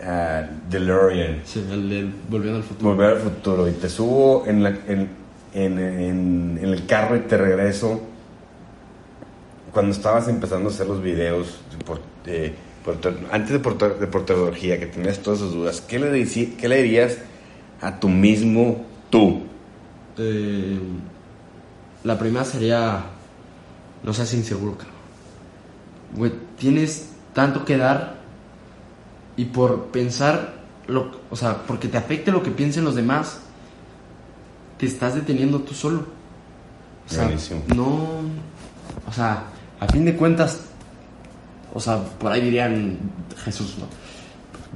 [0.06, 2.90] a DeLorean, Sí, el, del volviendo al futuro.
[2.92, 5.10] volver al futuro, y te subo en, la, en,
[5.54, 8.02] en, en- en el carro y te regreso,
[9.72, 12.54] cuando estabas empezando a hacer los videos, de por- de
[12.86, 14.08] porter- antes de, porter- de
[14.80, 16.26] que tenías todas esas dudas, ¿qué le,
[16.58, 17.18] qué le dirías
[17.82, 19.44] a tu mismo tú?
[20.18, 20.80] Eh,
[22.04, 23.06] la primera sería.
[24.04, 24.96] No seas inseguro, cabrón.
[26.16, 28.16] Güey, tienes tanto que dar.
[29.38, 30.60] Y por pensar.
[30.88, 33.40] Lo, o sea, porque te afecte lo que piensen los demás.
[34.78, 36.06] Te estás deteniendo tú solo.
[37.08, 37.62] O sea, Buenísimo.
[37.76, 37.96] no.
[39.08, 39.44] O sea,
[39.82, 40.62] a fin de cuentas.
[41.74, 42.98] O sea, por ahí dirían
[43.44, 43.88] Jesús, ¿no?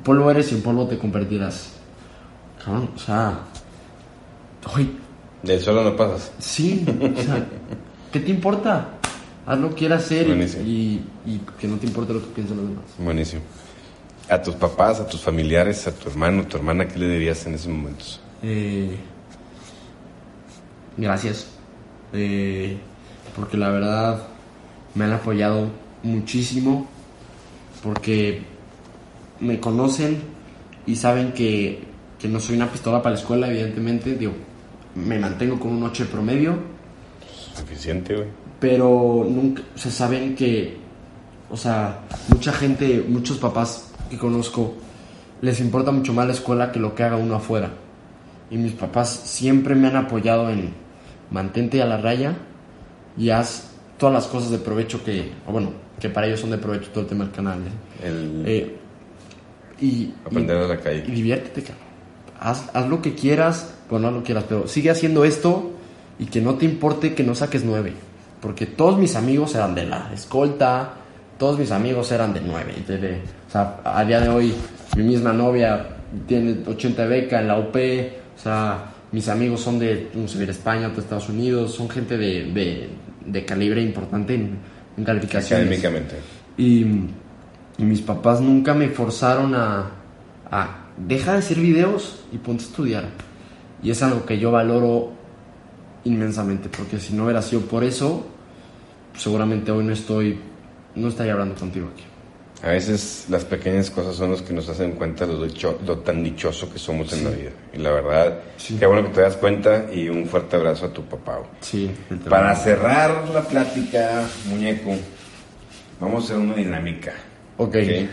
[0.03, 1.71] Polvo eres y en polvo te convertirás.
[2.63, 3.39] Cabrón, o sea.
[4.73, 4.89] Oye,
[5.43, 6.31] Del suelo no pasas.
[6.39, 7.45] Sí, o sea,
[8.11, 8.89] ¿qué te importa?
[9.45, 12.57] Haz lo que quieras hacer y, y, y que no te importe lo que piensen
[12.57, 12.85] los demás.
[12.97, 13.43] Buenísimo.
[14.27, 17.53] A tus papás, a tus familiares, a tu hermano, tu hermana, ¿qué le dirías en
[17.53, 18.19] esos momentos?
[18.41, 18.97] Eh,
[20.97, 21.45] gracias.
[22.11, 22.75] Eh,
[23.35, 24.34] porque la verdad
[24.95, 25.69] me han apoyado
[26.03, 26.87] muchísimo.
[27.83, 28.41] Porque
[29.39, 30.17] me conocen
[30.87, 31.83] y saben que,
[32.17, 34.15] que no soy una pistola para la escuela, evidentemente.
[34.15, 34.33] Digo,
[34.95, 36.55] me mantengo con un 8 de promedio.
[37.53, 38.27] Suficiente, güey.
[38.59, 40.77] pero nunca, o sea, saben que,
[41.49, 44.73] o sea, mucha gente, muchos papás que conozco,
[45.41, 47.71] les importa mucho más la escuela que lo que haga uno afuera.
[48.49, 50.73] Y mis papás siempre me han apoyado en
[51.31, 52.35] mantente a la raya
[53.17, 56.57] y haz todas las cosas de provecho que, o bueno, que para ellos son de
[56.57, 57.59] provecho todo el tema del canal.
[57.59, 58.07] ¿eh?
[58.07, 58.75] El Eh,
[59.81, 61.03] y, aprender y- a la calle.
[61.07, 61.85] y diviértete, cabrón.
[62.39, 65.71] Haz, haz lo que quieras, pues no lo quieras, pero sigue haciendo esto
[66.19, 67.93] y que no te importe que no saques nueve.
[68.41, 70.93] Porque todos mis amigos eran de la escolta,
[71.37, 72.73] todos mis amigos eran de nueve.
[72.87, 74.53] de- de- o sea, a día de hoy,
[74.97, 75.87] mi misma novia
[76.27, 77.75] tiene 80 de beca en la UP.
[78.37, 82.17] O sea, mis amigos son de, no sé, de España, de Estados Unidos, son gente
[82.17, 82.89] de, de,
[83.25, 84.57] de calibre importante en,
[84.97, 85.65] en calificaciones.
[85.67, 86.15] Académicamente.
[86.57, 86.81] Y,
[87.77, 89.91] y mis papás nunca me forzaron a,
[90.49, 93.05] a deja de hacer videos y ponte a estudiar.
[93.83, 95.11] Y es algo que yo valoro
[96.05, 98.25] inmensamente, porque si no hubiera sido por eso,
[99.17, 100.39] seguramente hoy no estoy,
[100.95, 102.03] no estaría hablando contigo aquí.
[102.63, 106.23] A veces las pequeñas cosas son las que nos hacen cuenta lo, dicho- lo tan
[106.23, 107.51] dichoso que somos en la vida.
[107.73, 108.77] Y la verdad, Sí.
[108.79, 111.39] qué bueno que te das cuenta y un fuerte abrazo a tu papá.
[111.61, 111.91] Sí,
[112.29, 114.95] Para cerrar la plática, muñeco,
[115.99, 117.13] vamos a hacer una dinámica.
[117.57, 117.75] Ok.
[117.75, 118.09] ¿ok?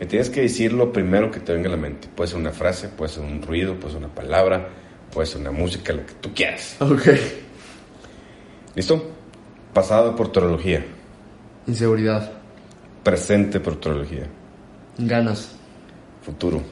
[0.00, 2.08] Me tienes que decir lo primero que te venga a la mente.
[2.14, 4.68] Puede ser una frase, puede ser un ruido, puede ser una palabra,
[5.12, 6.76] puede ser una música, lo que tú quieras.
[6.80, 7.06] Ok.
[8.74, 9.10] ¿Listo?
[9.72, 10.84] Pasado de porterología,
[11.66, 12.32] Inseguridad,
[13.02, 14.26] presente porterología,
[14.98, 15.52] ganas,
[16.22, 16.62] futuro,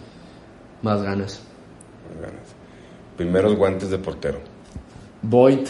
[0.83, 1.41] más ganas.
[2.21, 2.41] ganas.
[3.17, 4.39] Primeros guantes de portero.
[5.23, 5.67] Void,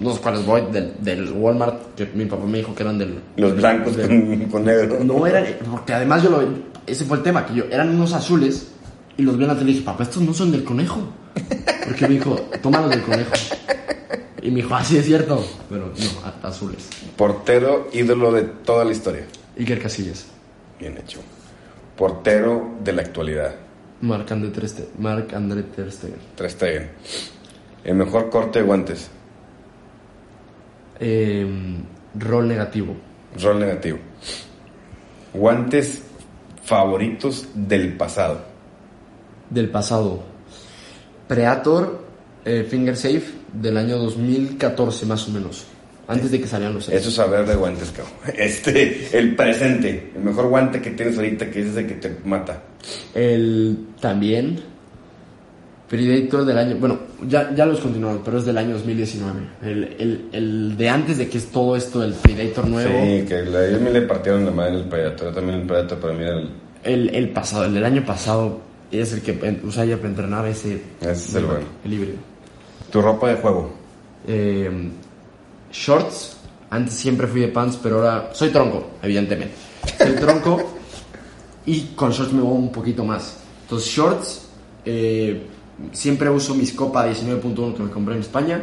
[0.00, 2.98] no sé cuál es Void, del, del Walmart, que mi papá me dijo que eran
[2.98, 3.18] del...
[3.36, 4.98] Los blancos del- con, con negro.
[5.02, 6.42] No eran, porque además yo lo,
[6.86, 8.68] ese fue el tema, que yo, eran unos azules
[9.16, 11.00] y los vi en la tele y dije, papá, estos no son del conejo.
[11.86, 13.32] Porque me dijo, toma los del conejo.
[14.42, 16.88] Y me dijo, ah, sí es cierto, pero no, azules.
[17.16, 19.24] Portero ídolo de toda la historia.
[19.58, 20.26] Iker Casillas,
[20.78, 21.20] Bien hecho.
[21.96, 23.56] Portero de la actualidad.
[24.00, 24.90] Marc André Ter Stegen.
[24.98, 26.18] Marc André Ter Stegen.
[26.36, 26.90] Ter Stegen.
[27.82, 29.10] El mejor corte de guantes.
[31.00, 31.82] Em,
[32.14, 32.94] rol negativo.
[33.42, 33.98] Rol negativo.
[35.34, 36.02] Guantes
[36.62, 38.44] favoritos del pasado.
[39.50, 40.22] Del pasado.
[41.26, 42.04] Preator,
[42.44, 45.66] eh, Finger Safe, del año 2014 más o menos.
[46.08, 48.14] Antes de que salieran los Eso es saber de guantes, cabrón.
[48.36, 50.10] Este, el presente.
[50.16, 52.62] El mejor guante que tienes ahorita, que es ese que te mata.
[53.14, 54.58] El también
[55.88, 59.40] Predator del año, bueno, ya, ya los continuamos, pero es del año 2019.
[59.62, 62.90] El, el, el de antes de que es todo esto del Predator nuevo.
[62.90, 65.28] Sí, que la, ellos me le partieron la madre el Predator.
[65.28, 66.50] Yo también el Predator para mí era el...
[66.84, 68.60] El, el pasado, el del año pasado,
[68.92, 70.74] es el que en- usaba para entrenar ese.
[71.00, 71.64] Ese es el bueno.
[71.84, 72.16] El híbrido.
[72.92, 73.72] Tu ropa de juego.
[74.26, 74.70] Eh,
[75.72, 76.36] shorts,
[76.70, 79.54] antes siempre fui de pants, pero ahora soy tronco, evidentemente.
[79.98, 80.62] Soy tronco
[81.66, 83.38] y con shorts me voy un poquito más.
[83.62, 84.48] Entonces, shorts,
[84.84, 85.46] eh,
[85.92, 88.62] siempre uso mis Copa 19.1 que me compré en España.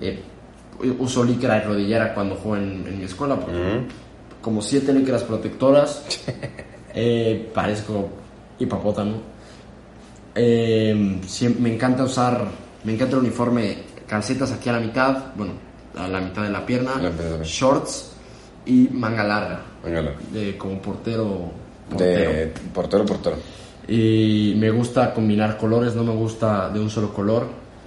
[0.00, 0.22] Eh,
[0.98, 3.86] uso licra y rodillera cuando juego en, en mi escuela, porque
[4.40, 6.04] como siete licras protectoras.
[6.98, 8.08] Eh, parezco
[8.58, 9.20] hipopótamo.
[10.34, 11.20] Eh,
[11.58, 12.48] me encanta usar,
[12.84, 15.52] me encanta el uniforme, calcetas aquí a la mitad, bueno,
[15.96, 18.12] a la mitad de la pierna, La mitad de la- shorts
[18.66, 19.62] y manga larga,
[20.32, 21.50] de como portero.
[21.88, 22.30] portero.
[22.30, 23.36] De portero, portero.
[23.88, 27.46] Y me gusta combinar colores, no me gusta de un solo color.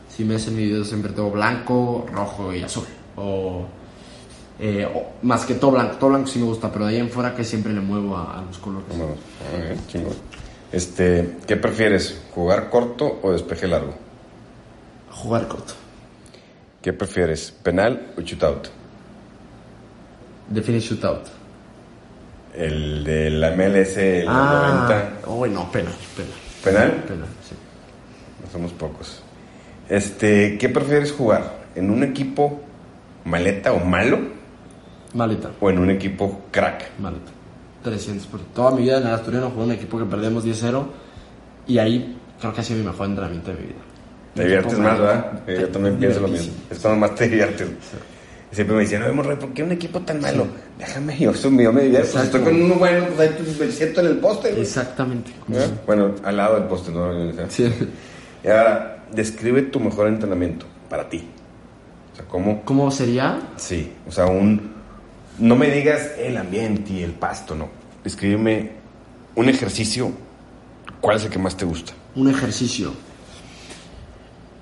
[0.10, 2.86] Si me hacen mi video siempre tengo blanco, rojo y azul.
[3.18, 3.66] O,
[4.60, 7.10] eh, o- más que todo blanco, todo blanco sí me gusta, pero de ahí en
[7.10, 8.88] fuera que siempre le muevo a, a los colores.
[9.88, 10.14] Chingón.
[10.72, 12.22] Este, ¿qué prefieres?
[12.34, 13.94] ¿Jugar corto o despeje largo?
[15.12, 15.74] Jugar corto.
[16.82, 17.52] ¿Qué prefieres?
[17.64, 18.68] ¿Penal o shootout?
[20.50, 21.28] Define shootout.
[22.56, 25.12] El de la MLS, el 90.
[25.28, 26.34] Oh, no, penal, penal.
[26.64, 26.92] ¿Penal?
[27.04, 27.56] Penal, sí.
[28.44, 29.22] No somos pocos.
[29.88, 31.60] Este, ¿qué prefieres jugar?
[31.76, 32.62] ¿En un equipo
[33.26, 34.20] maleta o malo?
[35.14, 36.92] Maleta, ¿O en un equipo crack?
[37.00, 37.32] maleta.
[37.84, 40.86] 300 por toda mi vida en el Asturiano jugué en un equipo que perdemos 10-0
[41.68, 43.80] y ahí creo que ha sido mi mejor entrenamiento de mi vida.
[44.40, 45.00] Te diviertes más.
[45.00, 45.42] ¿verdad?
[45.48, 46.54] Yo también pienso lo mismo.
[46.70, 47.68] Es cuando más te diviertes.
[48.52, 50.48] Siempre me decían, no, Morrey, ¿por qué un equipo tan malo?
[50.78, 52.10] Déjame, yo, yo me divierto.
[52.14, 54.50] Pues estoy con uno bueno, pues ahí me siento en el poste.
[54.50, 54.62] güey.
[54.62, 55.32] Exactamente.
[55.54, 55.68] ¿Eh?
[55.86, 57.12] Bueno, al lado del poste, ¿no?
[57.50, 57.72] Sí.
[58.44, 61.28] Y ahora, describe tu mejor entrenamiento para ti.
[62.14, 62.62] O sea, ¿cómo?
[62.64, 63.40] ¿Cómo sería?
[63.58, 64.72] Sí, o sea, un...
[65.38, 67.70] No me digas el ambiente y el pasto, no.
[68.04, 68.72] Descríbeme
[69.36, 70.12] un ejercicio,
[71.02, 71.94] ¿cuál es el que más te gusta?
[72.16, 72.94] Un ejercicio.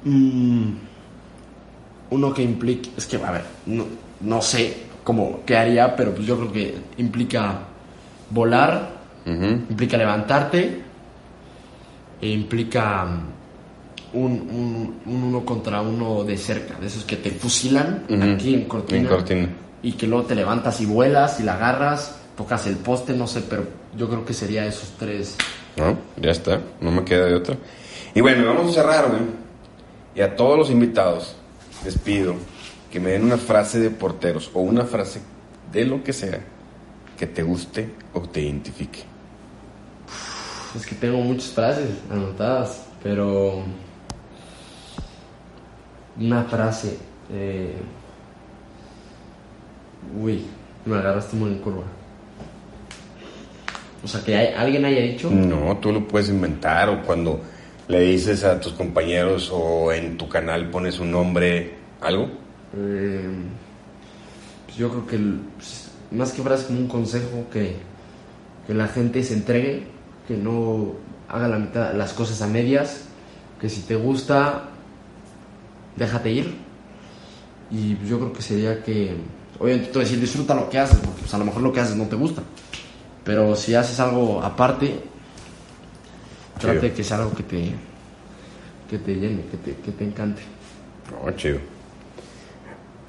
[0.07, 0.71] Mm,
[2.11, 2.89] uno que implique.
[2.97, 3.85] Es que, a ver, no,
[4.21, 7.59] no sé cómo qué haría, pero pues yo creo que implica
[8.29, 8.91] volar,
[9.25, 10.81] implica levantarte,
[12.21, 17.31] e implica mm, un, un- un uno contra uno de cerca, de esos que te
[17.31, 19.49] fusilan aquí en cortina, En cortina.
[19.83, 23.41] y que luego te levantas y vuelas y la agarras, tocas el poste, no sé,
[23.49, 23.65] pero
[23.97, 25.35] yo creo que sería esos tres.
[25.75, 27.55] No, ya está, no me queda de otra.
[28.15, 29.21] Y bueno, vamos a cerrar, güey.
[30.17, 31.35] Y a todos los invitados
[31.85, 32.33] les pido
[32.91, 35.21] que me den una frase de porteros o una frase
[35.71, 36.39] de lo que sea
[37.17, 39.03] que te guste o te identifique.
[40.75, 43.61] Es que tengo muchas frases anotadas, pero
[46.19, 46.97] una frase.
[47.31, 47.75] eh,
[50.19, 50.45] Uy,
[50.85, 51.83] me agarraste muy en curva.
[54.03, 55.29] O sea, que hay- alguien haya dicho.
[55.29, 57.41] No, tú lo puedes inventar o cuando
[57.87, 62.29] le dices a tus compañeros o en tu canal pones un nombre, algo.
[62.75, 63.29] eh,
[64.65, 65.17] pues yo creo que
[65.55, 67.75] pues, más que frase como un consejo que,
[68.65, 69.87] que la gente se entregue,
[70.27, 70.93] que no
[71.29, 73.05] haga la mitad, las cosas a medias,
[73.59, 74.69] que si te gusta,
[75.95, 76.55] déjate ir.
[77.71, 79.15] Y pues, yo creo que sería que,
[79.59, 82.05] obviamente, tú decir disfruta lo que haces, porque a lo mejor lo que haces no
[82.05, 82.43] te gusta.
[83.23, 85.01] Pero si haces algo aparte,
[86.57, 87.71] trate de que sea algo que te,
[88.89, 90.41] que te llene, que te, que te encante.
[91.11, 91.59] No, chido.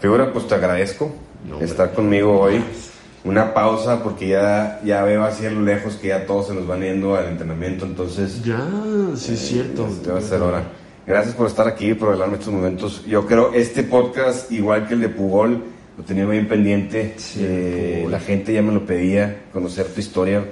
[0.00, 1.12] Figura, pues te agradezco
[1.48, 2.62] No, estar conmigo hoy.
[3.24, 6.66] Una pausa porque ya, ya veo así a lo lejos que ya todos se nos
[6.66, 8.60] van yendo al entrenamiento, entonces Ya,
[9.16, 9.88] sí es cierto.
[10.06, 10.62] ya va a ser hora.
[11.06, 13.04] Gracias por estar aquí, por regalarme estos momentos.
[13.06, 15.64] Yo creo este podcast, igual que el de Pugol,
[15.96, 17.14] lo tenía bien pendiente.
[17.16, 20.44] Sí, Eh, la gente ya me lo pedía, conocer tu historia.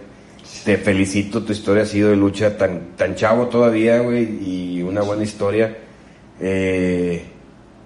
[0.65, 4.25] Te felicito, tu historia ha sido de lucha tan, tan chavo todavía, güey,
[4.77, 5.77] y una buena historia.
[6.41, 7.25] Eh,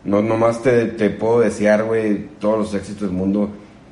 [0.04, 3.50] no, nomás te, te puedo desear, güey, todos los éxitos del mundo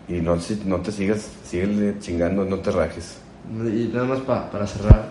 [0.09, 3.19] y no, no te sigas, síguele chingando, no te rajes.
[3.51, 5.09] Y nada más pa- para cerrar.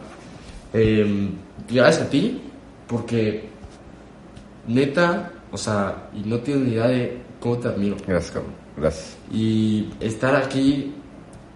[0.74, 1.30] eh,
[1.72, 2.42] gracias a ti,
[2.88, 3.44] porque
[4.68, 7.96] neta, o sea, y no tienes ni idea de cómo te admiro.
[8.08, 8.52] Gracias, cabrón.
[8.76, 9.18] Gracias.
[9.32, 10.94] Y estar aquí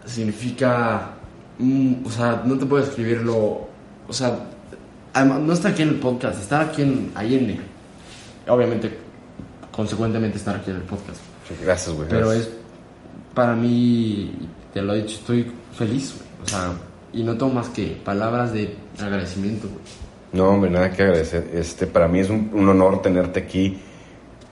[0.06, 1.12] significa,
[1.62, 3.68] mm, o sea, no te puedo escribirlo,
[4.08, 4.38] o sea,
[5.14, 7.60] además, no estar aquí en el podcast, estar aquí en Allende.
[8.48, 8.98] Obviamente,
[9.72, 11.20] consecuentemente estar aquí en el podcast.
[11.64, 12.08] Gracias, güey.
[12.10, 12.48] Pero gracias.
[12.48, 12.54] es,
[13.34, 14.32] para mí,
[14.74, 16.30] te lo he dicho, estoy feliz, güey.
[16.44, 16.74] O sea,
[17.14, 19.82] y no tengo más que palabras de agradecimiento, güey.
[20.34, 21.50] No, hombre, nada que agradecer.
[21.54, 23.78] Este, para mí es un, honor tenerte aquí.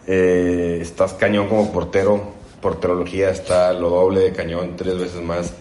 [0.08, 2.34] Eh, estás cañón como portero.
[2.62, 5.54] Porterología está lo doble de cañón, tres veces más.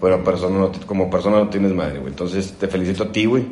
[0.00, 2.10] Pero persona como persona no tienes madre, güey.
[2.10, 3.44] Entonces te felicito a ti, güey.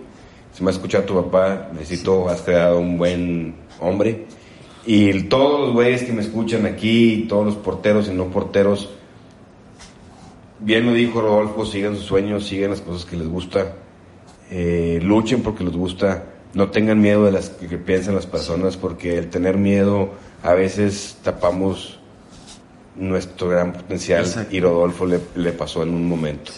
[0.53, 4.27] Si me ha escuchado tu papá, necesito, has creado un buen hombre.
[4.87, 8.91] Y todos los güeyes que me escuchan aquí, todos los porteros y no porteros,
[10.61, 13.77] bien lo dijo Rodolfo, sigan sus sueños, sigan las cosas que les gusta,
[14.51, 19.19] eh, luchen porque les gusta, no tengan miedo de las que, piensan las personas, porque
[19.19, 20.11] el tener miedo
[20.43, 21.99] a veces tapamos
[22.97, 26.53] nuestro gran potencial y Rodolfo le, pasó en un momento.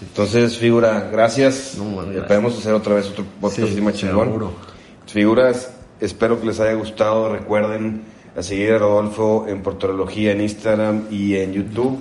[0.00, 1.78] Entonces, figura, gracias.
[2.14, 4.50] Esperemos hacer otra vez otro podcast sí, chingón.
[5.06, 7.32] Figuras, espero que les haya gustado.
[7.32, 8.02] Recuerden
[8.36, 11.98] a seguir a Rodolfo en Portología en Instagram y en YouTube.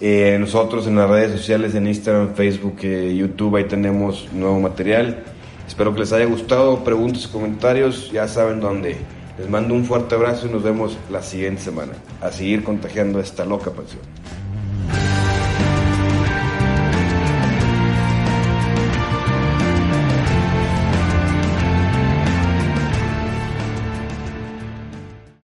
[0.00, 5.22] Eh, nosotros en las redes sociales, en Instagram, Facebook, eh, YouTube, ahí tenemos nuevo material.
[5.66, 6.82] Espero que les haya gustado.
[6.82, 8.96] Preguntas y comentarios, ya saben dónde.
[9.38, 11.92] Les mando un fuerte abrazo y nos vemos la siguiente semana.
[12.20, 14.02] A seguir contagiando esta loca pasión.